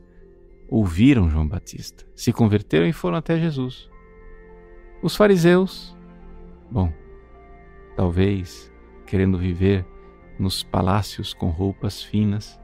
ouviram 0.70 1.30
João 1.30 1.48
Batista, 1.48 2.06
se 2.16 2.32
converteram 2.32 2.88
e 2.88 2.94
foram 2.94 3.18
até 3.18 3.40
Jesus. 3.40 3.93
Os 5.04 5.18
fariseus, 5.18 5.94
bom, 6.72 6.90
talvez 7.94 8.72
querendo 9.06 9.38
viver 9.38 9.86
nos 10.40 10.64
palácios 10.64 11.34
com 11.34 11.50
roupas 11.50 12.02
finas, 12.02 12.58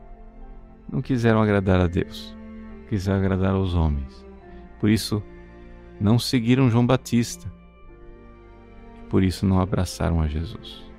não 0.90 1.02
quiseram 1.02 1.42
agradar 1.42 1.82
a 1.82 1.88
Deus, 1.88 2.34
quiseram 2.88 3.20
agradar 3.20 3.56
aos 3.56 3.74
homens. 3.74 4.26
Por 4.80 4.90
isso, 4.90 5.22
não 6.00 6.18
seguiram 6.18 6.70
João 6.70 6.88
Batista 6.88 7.52
e 8.98 9.10
por 9.10 9.22
isso 9.22 9.46
não 9.46 9.60
abraçaram 9.60 10.22
a 10.22 10.28
Jesus. 10.30 10.90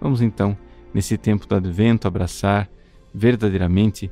Vamos 0.00 0.22
então, 0.22 0.56
nesse 0.94 1.18
tempo 1.18 1.46
do 1.46 1.54
advento, 1.54 2.08
abraçar 2.08 2.66
verdadeiramente 3.12 4.10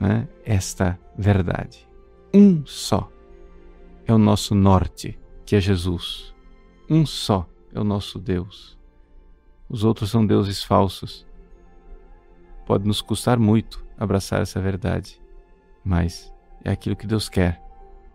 né, 0.00 0.26
esta 0.46 0.98
verdade. 1.14 1.86
Um 2.32 2.64
só 2.64 3.12
é 4.06 4.14
o 4.14 4.18
nosso 4.18 4.54
norte 4.54 5.22
que 5.44 5.56
é 5.56 5.60
Jesus. 5.60 6.34
Um 6.88 7.04
só 7.04 7.48
é 7.72 7.80
o 7.80 7.84
nosso 7.84 8.18
Deus. 8.18 8.78
Os 9.68 9.84
outros 9.84 10.10
são 10.10 10.26
deuses 10.26 10.62
falsos. 10.62 11.26
Pode 12.66 12.86
nos 12.86 13.00
custar 13.00 13.38
muito 13.38 13.84
abraçar 13.96 14.42
essa 14.42 14.60
verdade, 14.60 15.20
mas 15.84 16.32
é 16.64 16.70
aquilo 16.70 16.96
que 16.96 17.06
Deus 17.06 17.28
quer 17.28 17.62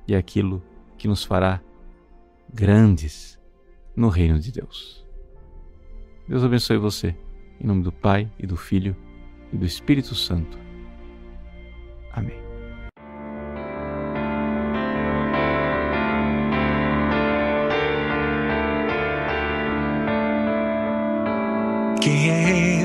e 0.07 0.13
é 0.13 0.17
aquilo 0.17 0.61
que 0.97 1.07
nos 1.07 1.23
fará 1.23 1.61
grandes 2.53 3.39
no 3.95 4.09
reino 4.09 4.39
de 4.39 4.51
Deus. 4.51 5.05
Deus 6.27 6.43
abençoe 6.43 6.77
você, 6.77 7.15
em 7.59 7.65
nome 7.65 7.83
do 7.83 7.91
Pai 7.91 8.31
e 8.37 8.45
do 8.45 8.57
Filho 8.57 8.95
e 9.51 9.57
do 9.57 9.65
Espírito 9.65 10.13
Santo. 10.15 10.57
Amém. 12.11 12.48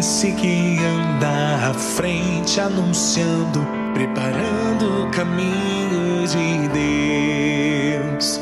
Esse 0.04 0.32
que 0.32 0.76
anda 0.84 1.70
à 1.70 1.72
frente, 1.72 2.60
anunciando, 2.60 3.66
preparando 3.94 5.06
o 5.06 5.10
caminho 5.10 6.28
de 6.28 6.68
Deus? 6.68 8.38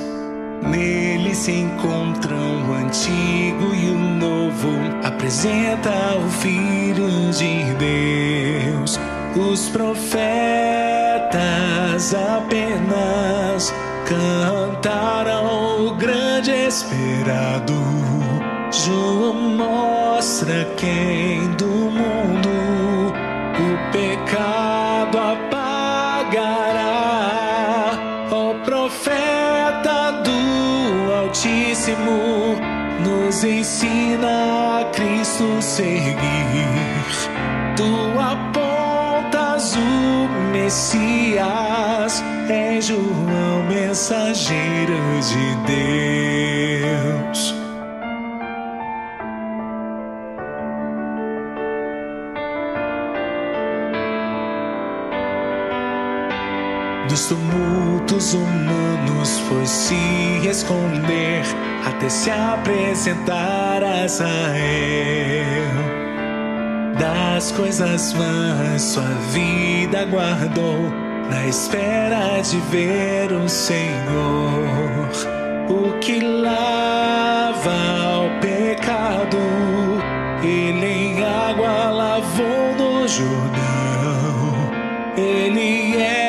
Nele 0.61 1.33
se 1.33 1.53
encontram 1.53 2.69
o 2.69 2.75
antigo 2.75 3.73
e 3.77 3.91
o 3.91 3.97
novo, 3.97 4.71
apresenta 5.05 6.17
o 6.17 6.29
Filho 6.41 7.31
de 7.31 7.63
Deus. 7.75 8.99
Os 9.37 9.69
profetas 9.69 10.11
apenas 12.13 13.73
cantaram 14.05 15.87
o 15.87 15.95
grande 15.95 16.51
esperado. 16.51 18.12
João 18.85 19.35
mostra 19.35 20.65
quem 20.77 21.47
do 21.53 21.67
mundo 21.67 23.15
o 23.55 23.93
pecado 23.93 25.19
apagará. 25.19 26.67
Ó 28.33 28.55
profeta 28.65 30.11
do 30.25 31.13
Altíssimo, 31.15 32.57
nos 33.05 33.45
ensina 33.45 34.81
a 34.81 34.85
Cristo 34.87 35.63
seguir. 35.63 36.17
Tu 37.77 38.19
apontas 38.19 39.77
o 39.77 40.29
Messias, 40.51 42.21
é 42.49 42.81
João, 42.81 43.63
mensageiro 43.69 45.21
de 45.21 45.55
Deus. 47.29 47.52
Dos 57.13 57.27
tumultos 57.27 58.33
humanos 58.33 59.39
foi 59.41 59.67
se 59.67 60.49
esconder 60.49 61.43
até 61.87 62.09
se 62.09 62.31
apresentar 62.31 63.85
a 63.85 64.07
Israel. 64.07 65.75
Das 66.99 67.53
coisas 67.53 68.15
vãs 68.15 68.81
sua 68.81 69.05
vida 69.31 70.07
guardou 70.07 70.91
na 71.31 71.47
espera 71.47 72.41
de 72.41 72.57
ver 72.71 73.31
o 73.31 73.47
Senhor, 73.47 75.11
o 75.69 75.99
que 75.99 76.19
lava 76.19 77.61
o 78.25 78.41
pecado. 78.41 79.37
Ele 80.43 80.87
em 80.87 81.23
água 81.23 81.91
lavou 81.91 82.75
no 82.79 83.07
Jordão. 83.07 83.53
Ele 85.15 86.01
é 86.01 86.22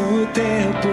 no 0.00 0.26
tempo, 0.26 0.88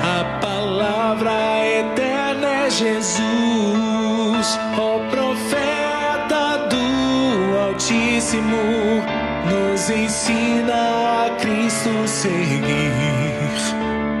a 0.00 0.38
palavra 0.40 1.32
eterna 1.66 2.66
é 2.66 2.70
Jesus, 2.70 4.58
ó 4.78 4.98
profeta 5.10 6.68
do 6.70 7.58
Altíssimo, 7.68 9.02
nos 9.50 9.90
ensina 9.90 11.26
a 11.26 11.30
Cristo 11.40 12.06
seguir. 12.06 12.92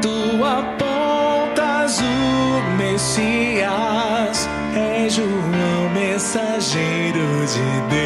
Tu 0.02 0.44
apontas 0.44 2.00
o 2.00 2.76
Messias, 2.76 4.48
é 4.74 5.08
João, 5.08 5.90
mensageiro 5.94 7.46
de 7.46 7.80
Deus, 7.90 8.05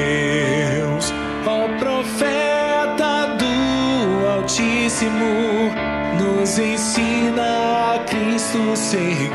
Nos 5.03 6.59
ensina 6.59 7.95
a 7.95 7.99
Cristo 8.01 8.77
seguir. 8.77 9.31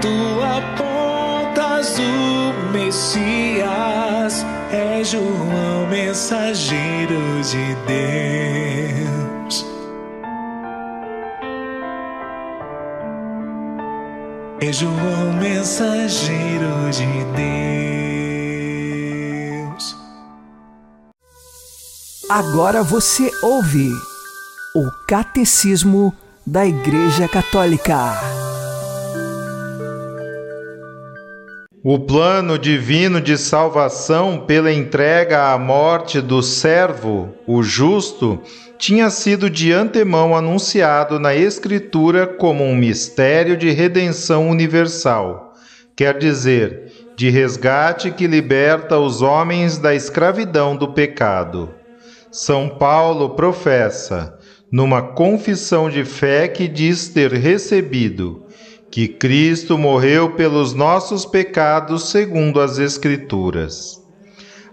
Tu 0.00 0.42
apontas 0.42 1.98
o 1.98 2.72
Messias, 2.72 4.46
é 4.72 5.04
João, 5.04 5.86
mensageiro 5.90 7.42
de 7.42 7.76
Deus. 7.86 9.66
É 14.60 14.72
João, 14.72 15.32
mensageiro 15.38 16.90
de 16.90 17.24
Deus. 17.36 18.27
Agora 22.30 22.82
você 22.82 23.30
ouve 23.42 23.90
o 24.76 24.90
Catecismo 25.06 26.12
da 26.46 26.66
Igreja 26.66 27.26
Católica. 27.26 27.96
O 31.82 31.98
plano 32.00 32.58
divino 32.58 33.18
de 33.18 33.38
salvação 33.38 34.44
pela 34.46 34.70
entrega 34.70 35.54
à 35.54 35.58
morte 35.58 36.20
do 36.20 36.42
servo, 36.42 37.34
o 37.46 37.62
justo, 37.62 38.38
tinha 38.76 39.08
sido 39.08 39.48
de 39.48 39.72
antemão 39.72 40.36
anunciado 40.36 41.18
na 41.18 41.34
Escritura 41.34 42.26
como 42.26 42.62
um 42.62 42.76
mistério 42.76 43.56
de 43.56 43.70
redenção 43.70 44.50
universal, 44.50 45.54
quer 45.96 46.18
dizer, 46.18 46.92
de 47.16 47.30
resgate 47.30 48.10
que 48.10 48.26
liberta 48.26 48.98
os 48.98 49.22
homens 49.22 49.78
da 49.78 49.94
escravidão 49.94 50.76
do 50.76 50.92
pecado. 50.92 51.77
São 52.30 52.68
Paulo 52.68 53.30
professa, 53.30 54.38
numa 54.70 55.00
confissão 55.00 55.88
de 55.88 56.04
fé 56.04 56.46
que 56.46 56.68
diz 56.68 57.08
ter 57.08 57.32
recebido, 57.32 58.44
que 58.90 59.08
Cristo 59.08 59.78
morreu 59.78 60.32
pelos 60.32 60.74
nossos 60.74 61.24
pecados 61.24 62.10
segundo 62.10 62.60
as 62.60 62.78
Escrituras. 62.78 64.02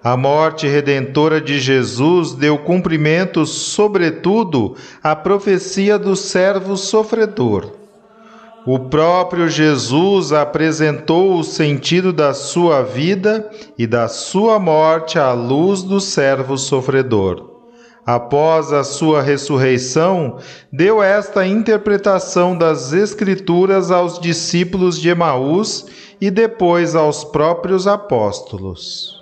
A 0.03 0.15
morte 0.15 0.67
redentora 0.67 1.41
de 1.41 1.59
Jesus 1.59 2.33
deu 2.33 2.57
cumprimento, 2.57 3.45
sobretudo, 3.45 4.75
à 5.01 5.15
profecia 5.15 5.97
do 5.97 6.15
servo 6.15 6.77
sofredor. 6.77 7.84
O 8.65 8.79
próprio 8.79 9.47
Jesus 9.47 10.33
apresentou 10.33 11.37
o 11.37 11.43
sentido 11.43 12.11
da 12.11 12.33
sua 12.33 12.81
vida 12.81 13.47
e 13.77 13.85
da 13.85 14.07
sua 14.07 14.57
morte 14.57 15.19
à 15.19 15.33
luz 15.33 15.83
do 15.83 16.01
servo 16.01 16.57
sofredor. 16.57 17.51
Após 18.03 18.73
a 18.73 18.83
sua 18.83 19.21
ressurreição, 19.21 20.37
deu 20.71 21.01
esta 21.01 21.45
interpretação 21.45 22.57
das 22.57 22.91
Escrituras 22.91 23.91
aos 23.91 24.19
discípulos 24.19 24.99
de 24.99 25.09
Emaús 25.09 25.85
e 26.19 26.31
depois 26.31 26.95
aos 26.95 27.23
próprios 27.23 27.85
apóstolos. 27.85 29.14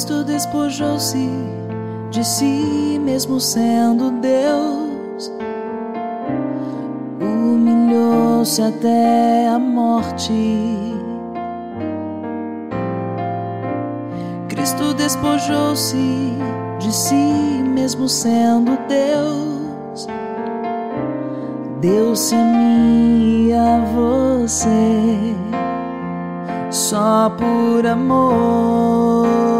Cristo 0.00 0.24
despojou-se 0.24 1.28
de 2.10 2.24
si 2.24 2.98
mesmo 3.04 3.38
sendo 3.38 4.10
Deus, 4.12 5.30
humilhou-se 7.20 8.62
até 8.62 9.46
a 9.46 9.58
morte. 9.58 10.32
Cristo 14.48 14.94
despojou-se 14.94 16.32
de 16.78 16.94
si 16.94 17.62
mesmo 17.62 18.08
sendo 18.08 18.78
Deus, 18.88 20.06
deu-se 21.78 22.34
a 22.34 22.42
mim 22.42 23.48
e 23.48 23.52
a 23.52 23.84
você 23.84 25.36
só 26.70 27.30
por 27.36 27.86
amor. 27.86 29.59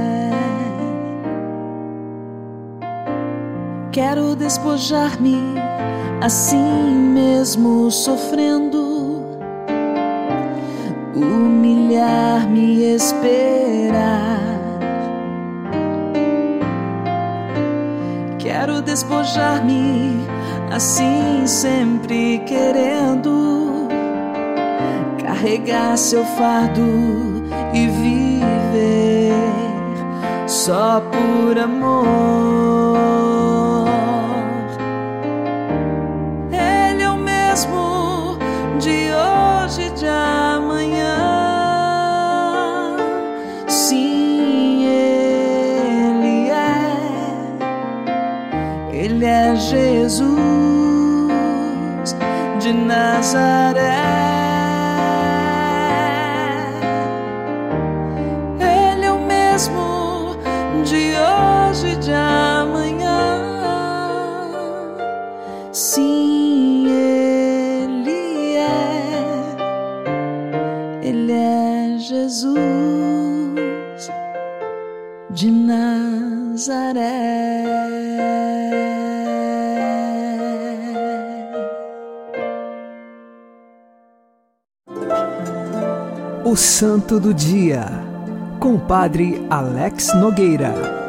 Quero 3.91 4.37
despojar-me 4.37 5.35
assim 6.21 6.95
mesmo 7.13 7.91
sofrendo, 7.91 9.25
humilhar-me 11.13 12.77
e 12.77 12.95
esperar. 12.95 14.39
Quero 18.39 18.81
despojar-me 18.81 20.25
assim 20.71 21.45
sempre 21.45 22.39
querendo 22.45 23.89
carregar 25.21 25.97
seu 25.97 26.23
fardo 26.23 26.81
e 27.73 27.87
viver 27.87 28.20
só 30.71 31.01
por 31.01 31.59
amor. 31.59 32.07
Ele 36.49 37.03
é 37.03 37.09
o 37.09 37.17
mesmo 37.17 38.37
de 38.79 39.11
hoje 39.11 39.87
e 39.87 39.89
de 39.89 40.07
amanhã. 40.07 41.17
Sim, 43.67 44.85
Ele 44.85 46.49
é. 46.49 46.95
Ele 48.93 49.25
é 49.25 49.53
Jesus 49.57 50.15
de 52.61 52.71
Nazaré. 52.71 53.80
Sim, 65.71 66.85
Ele 66.85 68.55
é. 68.57 69.07
Ele 71.01 71.31
é 71.31 71.97
Jesus 71.97 72.51
de 75.29 75.49
Nazaré. 75.49 77.01
O 86.43 86.57
Santo 86.57 87.17
do 87.17 87.33
Dia, 87.33 87.85
com 88.59 88.75
o 88.75 88.79
Padre 88.79 89.47
Alex 89.49 90.13
Nogueira. 90.15 91.00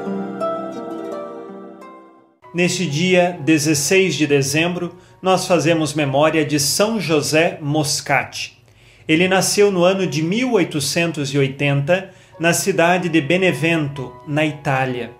Neste 2.55 2.87
dia 2.87 3.39
16 3.43 4.15
de 4.15 4.27
dezembro, 4.27 4.95
nós 5.23 5.47
fazemos 5.47 5.95
memória 5.95 6.45
de 6.45 6.61
São 6.61 7.01
José 7.01 7.59
Moscati. 7.63 8.63
Ele 9.09 9.27
nasceu 9.27 9.73
no 9.73 9.85
ano 9.85 10.07
de 10.07 10.23
1880 10.23 12.11
na 12.39 12.53
cidade 12.53 13.09
de 13.09 13.23
Benevento, 13.23 14.13
na 14.29 14.45
Itália. 14.45 15.13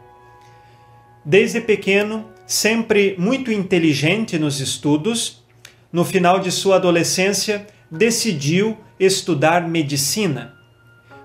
Desde 1.25 1.63
pequeno, 1.63 2.27
sempre 2.47 3.17
muito 3.19 3.51
inteligente 3.51 4.39
nos 4.39 4.61
estudos, 4.61 5.43
no 5.91 6.05
final 6.05 6.39
de 6.39 6.53
sua 6.53 6.77
adolescência 6.77 7.67
decidiu 7.91 8.77
estudar 9.01 9.67
medicina. 9.67 10.53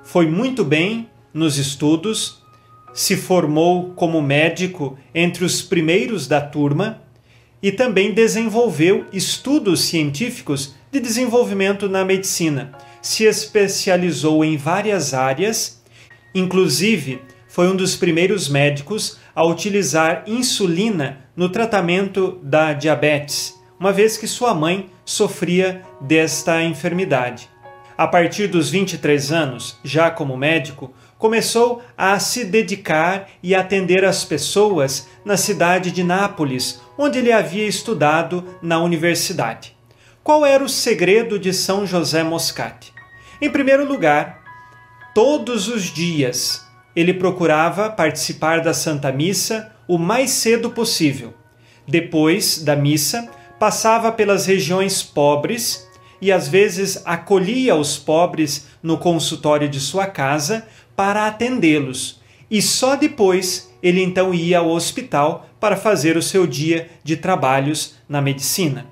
Foi 0.05 0.25
muito 0.25 0.63
bem 0.63 1.09
nos 1.33 1.57
estudos, 1.57 2.41
se 2.97 3.15
formou 3.15 3.91
como 3.95 4.19
médico 4.23 4.97
entre 5.13 5.45
os 5.45 5.61
primeiros 5.61 6.27
da 6.27 6.41
turma 6.41 6.99
e 7.61 7.71
também 7.71 8.11
desenvolveu 8.11 9.05
estudos 9.13 9.81
científicos 9.81 10.73
de 10.91 10.99
desenvolvimento 10.99 11.87
na 11.87 12.03
medicina. 12.03 12.71
Se 12.99 13.25
especializou 13.25 14.43
em 14.43 14.57
várias 14.57 15.13
áreas, 15.13 15.79
inclusive 16.33 17.21
foi 17.47 17.67
um 17.67 17.75
dos 17.75 17.95
primeiros 17.95 18.49
médicos 18.49 19.19
a 19.35 19.45
utilizar 19.45 20.23
insulina 20.25 21.19
no 21.35 21.49
tratamento 21.49 22.39
da 22.41 22.73
diabetes, 22.73 23.53
uma 23.79 23.93
vez 23.93 24.17
que 24.17 24.27
sua 24.27 24.55
mãe 24.55 24.89
sofria 25.05 25.83
desta 26.01 26.63
enfermidade. 26.63 27.47
A 27.97 28.07
partir 28.07 28.47
dos 28.47 28.69
23 28.69 29.31
anos, 29.31 29.79
já 29.83 30.11
como 30.11 30.37
médico, 30.37 30.93
começou 31.17 31.81
a 31.97 32.19
se 32.19 32.45
dedicar 32.45 33.27
e 33.41 33.55
atender 33.55 34.05
as 34.05 34.23
pessoas 34.23 35.07
na 35.25 35.35
cidade 35.35 35.89
de 35.89 36.03
Nápoles, 36.03 36.79
onde 36.95 37.17
ele 37.17 37.31
havia 37.31 37.65
estudado 37.65 38.45
na 38.61 38.79
universidade. 38.79 39.75
Qual 40.23 40.45
era 40.45 40.63
o 40.63 40.69
segredo 40.69 41.39
de 41.39 41.51
São 41.51 41.87
José 41.87 42.21
Moscati? 42.21 42.93
Em 43.41 43.49
primeiro 43.49 43.83
lugar, 43.83 44.43
todos 45.15 45.67
os 45.67 45.85
dias 45.85 46.63
ele 46.95 47.15
procurava 47.15 47.89
participar 47.89 48.61
da 48.61 48.75
Santa 48.75 49.11
Missa 49.11 49.71
o 49.87 49.97
mais 49.97 50.29
cedo 50.29 50.69
possível. 50.69 51.33
Depois 51.87 52.61
da 52.61 52.75
missa, 52.75 53.27
passava 53.57 54.11
pelas 54.11 54.45
regiões 54.45 55.01
pobres 55.01 55.86
e 56.21 56.31
às 56.31 56.47
vezes 56.47 57.01
acolhia 57.05 57.75
os 57.75 57.97
pobres 57.97 58.67
no 58.81 58.97
consultório 58.97 59.69
de 59.69 59.79
sua 59.79 60.07
casa 60.07 60.67
para 60.95 61.27
atendê-los. 61.27 62.21
E 62.49 62.61
só 62.61 62.95
depois 62.95 63.71
ele 63.81 64.01
então 64.01 64.33
ia 64.33 64.59
ao 64.59 64.69
hospital 64.69 65.47
para 65.59 65.75
fazer 65.75 66.17
o 66.17 66.21
seu 66.21 66.47
dia 66.47 66.89
de 67.03 67.17
trabalhos 67.17 67.95
na 68.07 68.21
medicina. 68.21 68.87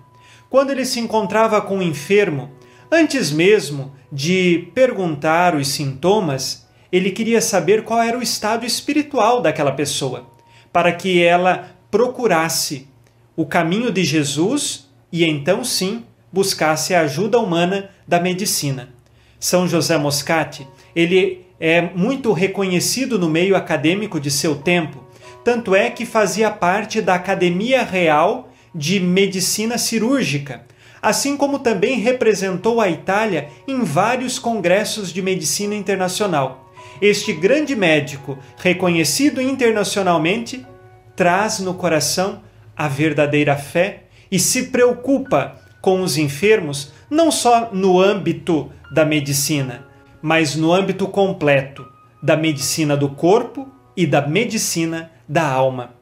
Quando 0.50 0.72
ele 0.72 0.86
se 0.86 1.00
encontrava 1.00 1.62
com 1.62 1.78
um 1.78 1.82
enfermo, 1.82 2.52
antes 2.92 3.32
mesmo 3.32 3.94
de 4.12 4.70
perguntar 4.74 5.56
os 5.56 5.68
sintomas, 5.68 6.68
ele 6.92 7.12
queria 7.12 7.42
saber 7.42 7.84
qual 7.84 8.02
era 8.02 8.18
o 8.18 8.22
estado 8.22 8.66
espiritual 8.66 9.42
daquela 9.42 9.72
pessoa, 9.72 10.30
para 10.72 10.92
que 10.92 11.22
ela 11.22 11.76
procurasse 11.90 12.88
o 13.36 13.46
caminho 13.46 13.92
de 13.92 14.04
Jesus 14.04 14.90
e 15.12 15.26
então 15.26 15.64
sim 15.64 16.04
buscasse 16.36 16.94
a 16.94 17.00
ajuda 17.00 17.40
humana 17.40 17.90
da 18.06 18.20
medicina. 18.20 18.90
São 19.40 19.66
José 19.66 19.98
Moscati, 19.98 20.68
ele 20.94 21.46
é 21.58 21.80
muito 21.82 22.34
reconhecido 22.34 23.18
no 23.18 23.30
meio 23.30 23.56
acadêmico 23.56 24.20
de 24.20 24.30
seu 24.30 24.56
tempo, 24.56 25.02
tanto 25.46 25.74
é 25.74 25.90
que 25.90 26.06
fazia 26.06 26.52
parte 26.52 27.02
da 27.02 27.16
Academia 27.16 27.84
Real 27.84 28.52
de 28.74 29.00
Medicina 29.00 29.78
Cirúrgica, 29.78 30.64
assim 31.02 31.38
como 31.38 31.60
também 31.60 32.02
representou 32.02 32.82
a 32.82 32.90
Itália 32.90 33.48
em 33.66 33.82
vários 33.86 34.38
congressos 34.38 35.14
de 35.14 35.22
medicina 35.22 35.74
internacional. 35.74 36.70
Este 37.02 37.32
grande 37.32 37.78
médico, 37.78 38.38
reconhecido 38.58 39.42
internacionalmente, 39.42 40.66
traz 41.16 41.60
no 41.60 41.76
coração 41.76 42.42
a 42.76 42.90
verdadeira 42.90 43.56
fé 43.56 44.04
e 44.30 44.38
se 44.38 44.64
preocupa 44.64 45.64
com 45.86 46.02
os 46.02 46.18
enfermos 46.18 46.92
não 47.12 47.30
só 47.30 47.70
no 47.72 48.02
âmbito 48.02 48.72
da 48.92 49.06
medicina, 49.06 49.86
mas 50.20 50.56
no 50.56 50.74
âmbito 50.74 51.08
completo 51.08 51.86
da 52.24 52.36
medicina 52.36 52.98
do 52.98 53.10
corpo 53.10 53.70
e 53.96 54.08
da 54.08 54.26
medicina 54.26 55.12
da 55.30 55.48
alma. 55.48 55.94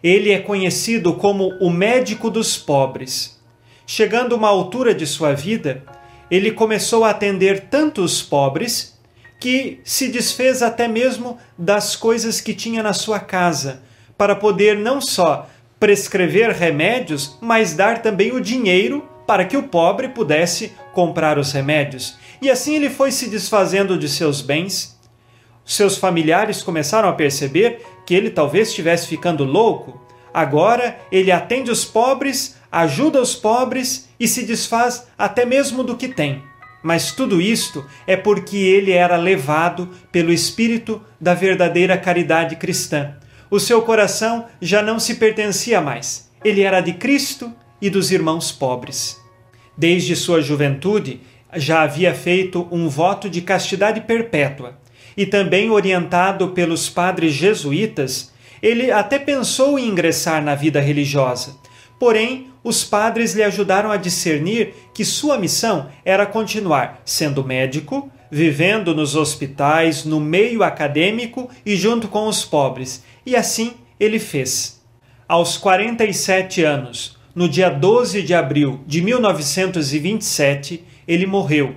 Ele 0.00 0.30
é 0.30 0.38
conhecido 0.38 1.14
como 1.14 1.48
o 1.60 1.68
médico 1.68 2.30
dos 2.30 2.56
pobres. 2.56 3.42
Chegando 3.84 4.36
uma 4.36 4.46
altura 4.46 4.94
de 4.94 5.04
sua 5.08 5.32
vida, 5.32 5.82
ele 6.30 6.52
começou 6.52 7.02
a 7.02 7.10
atender 7.10 7.62
tantos 7.68 8.22
pobres 8.22 8.96
que 9.40 9.80
se 9.82 10.06
desfez 10.06 10.62
até 10.62 10.86
mesmo 10.86 11.36
das 11.58 11.96
coisas 11.96 12.40
que 12.40 12.54
tinha 12.54 12.80
na 12.80 12.92
sua 12.92 13.18
casa, 13.18 13.82
para 14.16 14.36
poder 14.36 14.76
não 14.76 15.00
só 15.00 15.50
prescrever 15.80 16.52
remédios, 16.52 17.36
mas 17.40 17.74
dar 17.74 18.00
também 18.02 18.30
o 18.30 18.40
dinheiro 18.40 19.15
para 19.26 19.44
que 19.44 19.56
o 19.56 19.64
pobre 19.64 20.08
pudesse 20.08 20.72
comprar 20.92 21.38
os 21.38 21.52
remédios. 21.52 22.16
E 22.40 22.50
assim 22.50 22.76
ele 22.76 22.90
foi 22.90 23.10
se 23.10 23.28
desfazendo 23.28 23.98
de 23.98 24.08
seus 24.08 24.40
bens. 24.40 24.98
Seus 25.64 25.96
familiares 25.98 26.62
começaram 26.62 27.08
a 27.08 27.12
perceber 27.12 27.84
que 28.06 28.14
ele 28.14 28.30
talvez 28.30 28.68
estivesse 28.68 29.08
ficando 29.08 29.44
louco. 29.44 30.00
Agora 30.32 30.98
ele 31.10 31.32
atende 31.32 31.70
os 31.70 31.84
pobres, 31.84 32.56
ajuda 32.70 33.20
os 33.20 33.34
pobres 33.34 34.08
e 34.20 34.28
se 34.28 34.44
desfaz 34.44 35.06
até 35.18 35.44
mesmo 35.44 35.82
do 35.82 35.96
que 35.96 36.08
tem. 36.08 36.42
Mas 36.82 37.10
tudo 37.10 37.40
isto 37.40 37.84
é 38.06 38.16
porque 38.16 38.56
ele 38.56 38.92
era 38.92 39.16
levado 39.16 39.88
pelo 40.12 40.32
espírito 40.32 41.02
da 41.20 41.34
verdadeira 41.34 41.98
caridade 41.98 42.54
cristã. 42.54 43.16
O 43.50 43.58
seu 43.58 43.82
coração 43.82 44.46
já 44.60 44.82
não 44.82 45.00
se 45.00 45.16
pertencia 45.16 45.80
mais. 45.80 46.30
Ele 46.44 46.62
era 46.62 46.80
de 46.80 46.92
Cristo 46.92 47.52
e 47.80 47.90
dos 47.90 48.10
irmãos 48.10 48.52
pobres. 48.52 49.20
Desde 49.76 50.16
sua 50.16 50.40
juventude, 50.40 51.20
já 51.56 51.82
havia 51.82 52.14
feito 52.14 52.66
um 52.70 52.88
voto 52.88 53.28
de 53.28 53.40
castidade 53.40 54.00
perpétua 54.00 54.78
e 55.16 55.24
também 55.24 55.70
orientado 55.70 56.48
pelos 56.48 56.88
padres 56.88 57.32
jesuítas, 57.32 58.32
ele 58.62 58.90
até 58.90 59.18
pensou 59.18 59.78
em 59.78 59.88
ingressar 59.88 60.42
na 60.42 60.54
vida 60.54 60.80
religiosa. 60.80 61.56
Porém, 61.98 62.48
os 62.62 62.84
padres 62.84 63.32
lhe 63.32 63.42
ajudaram 63.42 63.90
a 63.90 63.96
discernir 63.96 64.74
que 64.92 65.04
sua 65.04 65.38
missão 65.38 65.88
era 66.04 66.26
continuar 66.26 67.00
sendo 67.04 67.44
médico, 67.44 68.10
vivendo 68.30 68.94
nos 68.94 69.14
hospitais, 69.14 70.04
no 70.04 70.20
meio 70.20 70.62
acadêmico 70.62 71.48
e 71.64 71.76
junto 71.76 72.08
com 72.08 72.26
os 72.26 72.44
pobres. 72.44 73.02
E 73.24 73.34
assim 73.34 73.74
ele 73.98 74.18
fez. 74.18 74.82
Aos 75.28 75.56
47 75.56 76.62
anos, 76.62 77.15
no 77.36 77.46
dia 77.46 77.68
12 77.68 78.22
de 78.22 78.32
abril 78.32 78.80
de 78.86 79.02
1927, 79.02 80.82
ele 81.06 81.26
morreu, 81.26 81.74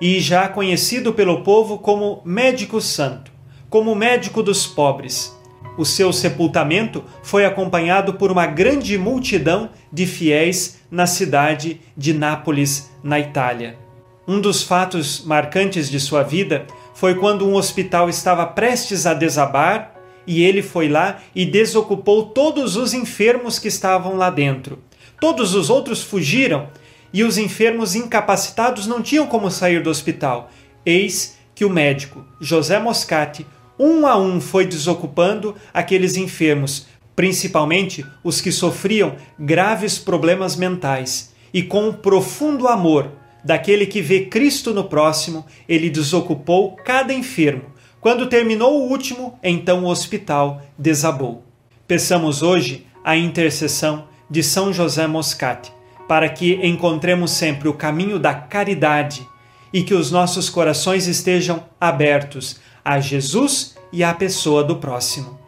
e 0.00 0.18
já 0.18 0.48
conhecido 0.48 1.12
pelo 1.12 1.44
povo 1.44 1.78
como 1.78 2.20
médico 2.24 2.80
santo, 2.80 3.30
como 3.70 3.94
médico 3.94 4.42
dos 4.42 4.66
pobres. 4.66 5.32
O 5.78 5.84
seu 5.84 6.12
sepultamento 6.12 7.04
foi 7.22 7.44
acompanhado 7.44 8.14
por 8.14 8.32
uma 8.32 8.46
grande 8.46 8.98
multidão 8.98 9.70
de 9.92 10.06
fiéis 10.06 10.80
na 10.90 11.06
cidade 11.06 11.80
de 11.96 12.12
Nápoles, 12.12 12.90
na 13.00 13.20
Itália. 13.20 13.78
Um 14.26 14.40
dos 14.40 14.64
fatos 14.64 15.24
marcantes 15.24 15.88
de 15.88 16.00
sua 16.00 16.24
vida 16.24 16.66
foi 16.94 17.14
quando 17.14 17.46
um 17.46 17.54
hospital 17.54 18.08
estava 18.08 18.44
prestes 18.44 19.06
a 19.06 19.14
desabar 19.14 19.94
e 20.26 20.42
ele 20.42 20.62
foi 20.62 20.88
lá 20.88 21.20
e 21.32 21.46
desocupou 21.46 22.26
todos 22.26 22.74
os 22.74 22.92
enfermos 22.92 23.60
que 23.60 23.68
estavam 23.68 24.16
lá 24.16 24.30
dentro. 24.30 24.80
Todos 25.20 25.54
os 25.54 25.70
outros 25.70 26.02
fugiram 26.02 26.68
e 27.12 27.24
os 27.24 27.38
enfermos 27.38 27.94
incapacitados 27.94 28.86
não 28.86 29.00
tinham 29.02 29.26
como 29.26 29.50
sair 29.50 29.82
do 29.82 29.90
hospital. 29.90 30.50
Eis 30.84 31.36
que 31.54 31.64
o 31.64 31.70
médico, 31.70 32.24
José 32.40 32.78
Moscati, 32.78 33.46
um 33.78 34.06
a 34.06 34.16
um 34.16 34.40
foi 34.40 34.66
desocupando 34.66 35.54
aqueles 35.72 36.16
enfermos, 36.16 36.86
principalmente 37.14 38.04
os 38.22 38.40
que 38.40 38.52
sofriam 38.52 39.16
graves 39.38 39.98
problemas 39.98 40.56
mentais, 40.56 41.32
e 41.52 41.62
com 41.62 41.88
o 41.88 41.94
profundo 41.94 42.68
amor 42.68 43.10
daquele 43.44 43.86
que 43.86 44.02
vê 44.02 44.26
Cristo 44.26 44.74
no 44.74 44.84
próximo, 44.84 45.46
ele 45.68 45.88
desocupou 45.88 46.72
cada 46.72 47.14
enfermo. 47.14 47.64
Quando 48.00 48.26
terminou 48.26 48.80
o 48.80 48.90
último, 48.90 49.38
então 49.42 49.84
o 49.84 49.88
hospital 49.88 50.60
desabou. 50.78 51.44
Peçamos 51.86 52.42
hoje 52.42 52.86
a 53.04 53.16
intercessão 53.16 54.08
de 54.30 54.42
São 54.42 54.72
José 54.72 55.06
Moscati, 55.06 55.72
para 56.08 56.28
que 56.28 56.54
encontremos 56.66 57.30
sempre 57.30 57.68
o 57.68 57.74
caminho 57.74 58.18
da 58.18 58.34
caridade 58.34 59.26
e 59.72 59.82
que 59.82 59.94
os 59.94 60.10
nossos 60.10 60.48
corações 60.48 61.06
estejam 61.06 61.64
abertos 61.80 62.60
a 62.84 63.00
Jesus 63.00 63.76
e 63.92 64.04
à 64.04 64.14
pessoa 64.14 64.62
do 64.62 64.76
próximo. 64.76 65.38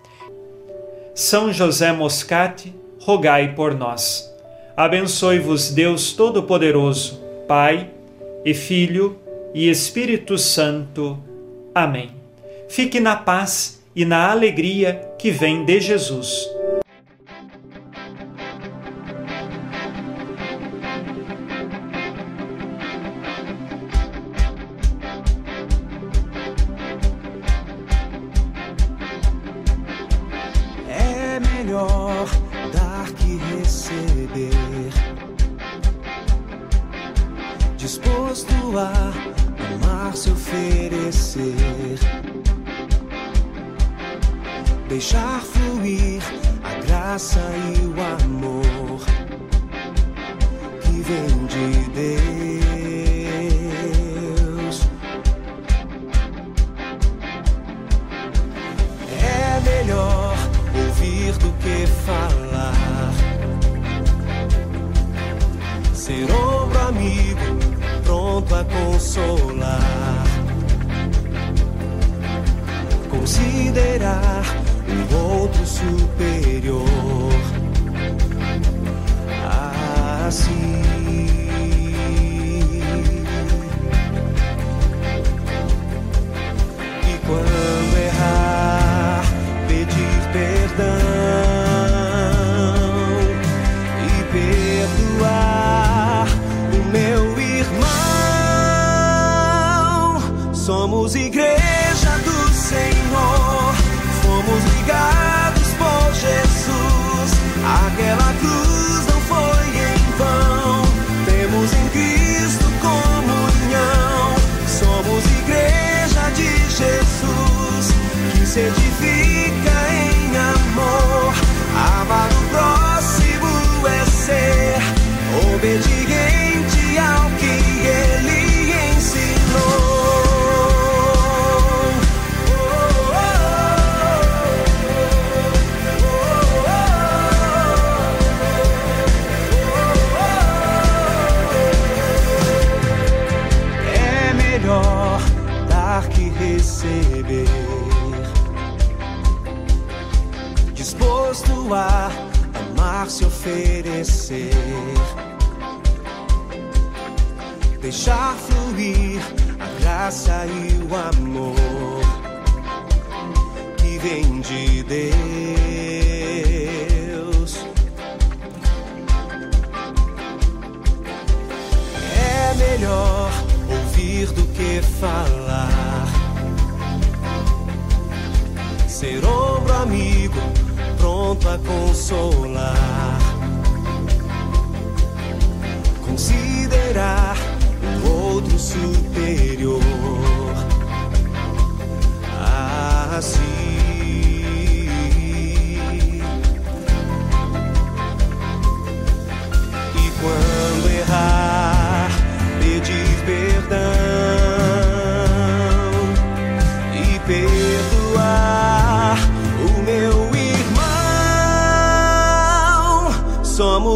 São 1.14 1.52
José 1.52 1.92
Moscati, 1.92 2.74
rogai 3.00 3.54
por 3.54 3.74
nós. 3.74 4.28
Abençoe-vos 4.76 5.70
Deus 5.70 6.12
Todo-Poderoso, 6.12 7.20
Pai 7.48 7.90
e 8.44 8.54
Filho 8.54 9.18
e 9.52 9.68
Espírito 9.68 10.38
Santo. 10.38 11.18
Amém. 11.74 12.10
Fique 12.68 13.00
na 13.00 13.16
paz 13.16 13.82
e 13.94 14.04
na 14.04 14.30
alegria 14.30 15.10
que 15.18 15.30
vem 15.30 15.64
de 15.64 15.80
Jesus. 15.80 16.57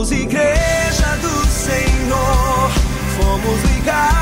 Somos 0.03 0.11
igreja 0.11 1.17
do 1.21 1.47
Senhor, 1.47 2.71
fomos 3.17 3.63
ligados 3.71 4.22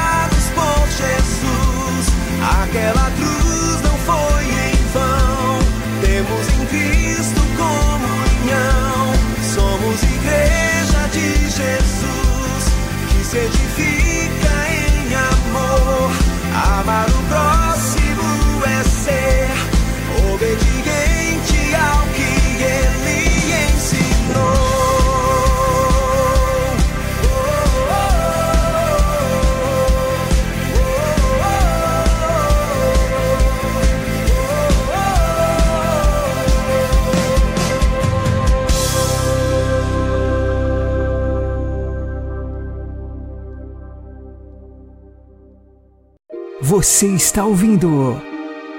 Você 46.80 47.08
está 47.08 47.44
ouvindo 47.44 48.18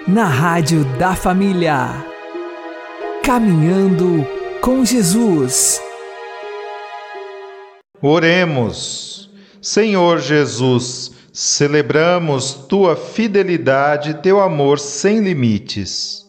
na 0.08 0.26
Rádio 0.26 0.84
da 0.98 1.14
Família. 1.14 2.04
Caminhando 3.24 4.28
com 4.60 4.84
Jesus. 4.84 5.80
Oremos. 8.02 9.30
Senhor 9.62 10.18
Jesus, 10.18 11.12
celebramos 11.32 12.56
tua 12.68 12.96
fidelidade 12.96 14.10
e 14.10 14.14
teu 14.16 14.42
amor 14.42 14.80
sem 14.80 15.20
limites. 15.20 16.26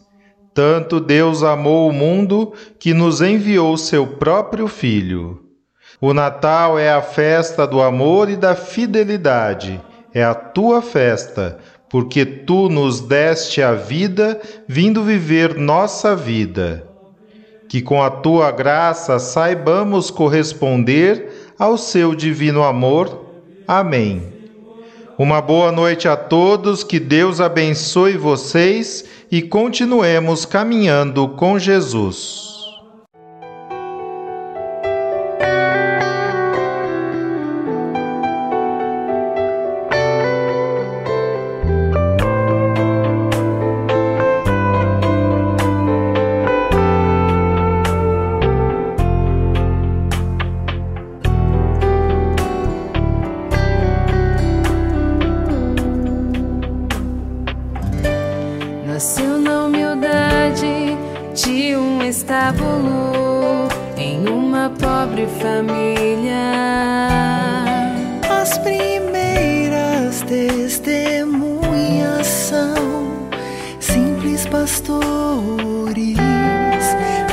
Tanto 0.53 1.01
Deus 1.01 1.43
amou 1.43 1.89
o 1.89 1.93
mundo 1.93 2.53
que 2.79 2.93
nos 2.93 3.23
enviou 3.23 3.79
seu 3.79 4.07
próprio 4.07 4.69
Filho. 4.69 5.41
O 5.99 6.13
Natal 6.13 6.79
é 6.79 6.93
a 6.93 7.01
festa 7.01 7.67
do 7.67 7.81
amor 7.81 8.29
e 8.29 8.37
da 8.37 8.55
fidelidade. 8.55 9.81
É 10.15 10.23
a 10.23 10.35
tua 10.35 10.83
festa, 10.83 11.59
porque 11.89 12.25
tu 12.25 12.69
nos 12.69 13.01
deste 13.01 13.63
a 13.63 13.73
vida, 13.73 14.41
vindo 14.67 15.03
viver 15.03 15.57
nossa 15.57 16.17
vida. 16.17 16.87
Que 17.69 17.81
com 17.81 18.03
a 18.03 18.11
tua 18.11 18.51
graça 18.51 19.19
saibamos 19.19 20.11
corresponder 20.11 21.55
ao 21.59 21.79
seu 21.79 22.15
divino 22.15 22.63
amor. 22.63 23.27
Amém. 23.67 24.33
Uma 25.19 25.41
boa 25.41 25.71
noite 25.71 26.09
a 26.09 26.17
todos, 26.17 26.83
que 26.83 26.99
Deus 26.99 27.41
abençoe 27.41 28.17
vocês 28.17 29.05
e 29.31 29.41
continuemos 29.41 30.45
caminhando 30.45 31.29
com 31.29 31.59
Jesus. 31.59 32.52
Testemunhas 70.49 72.27
são 72.27 73.29
simples 73.79 74.45
pastores. 74.47 76.17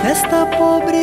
Nesta 0.03 0.45
pobreza 0.45 0.98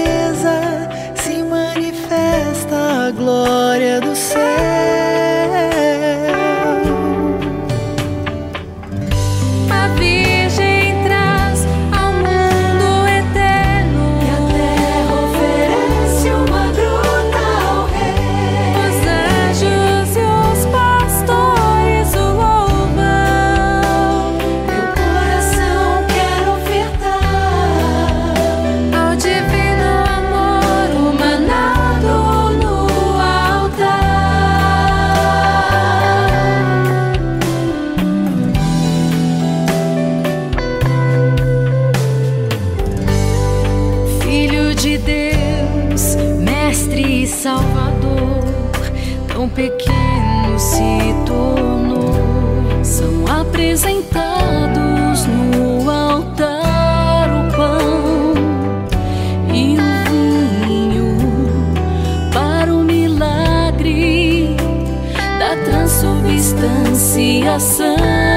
criação. 67.46 68.35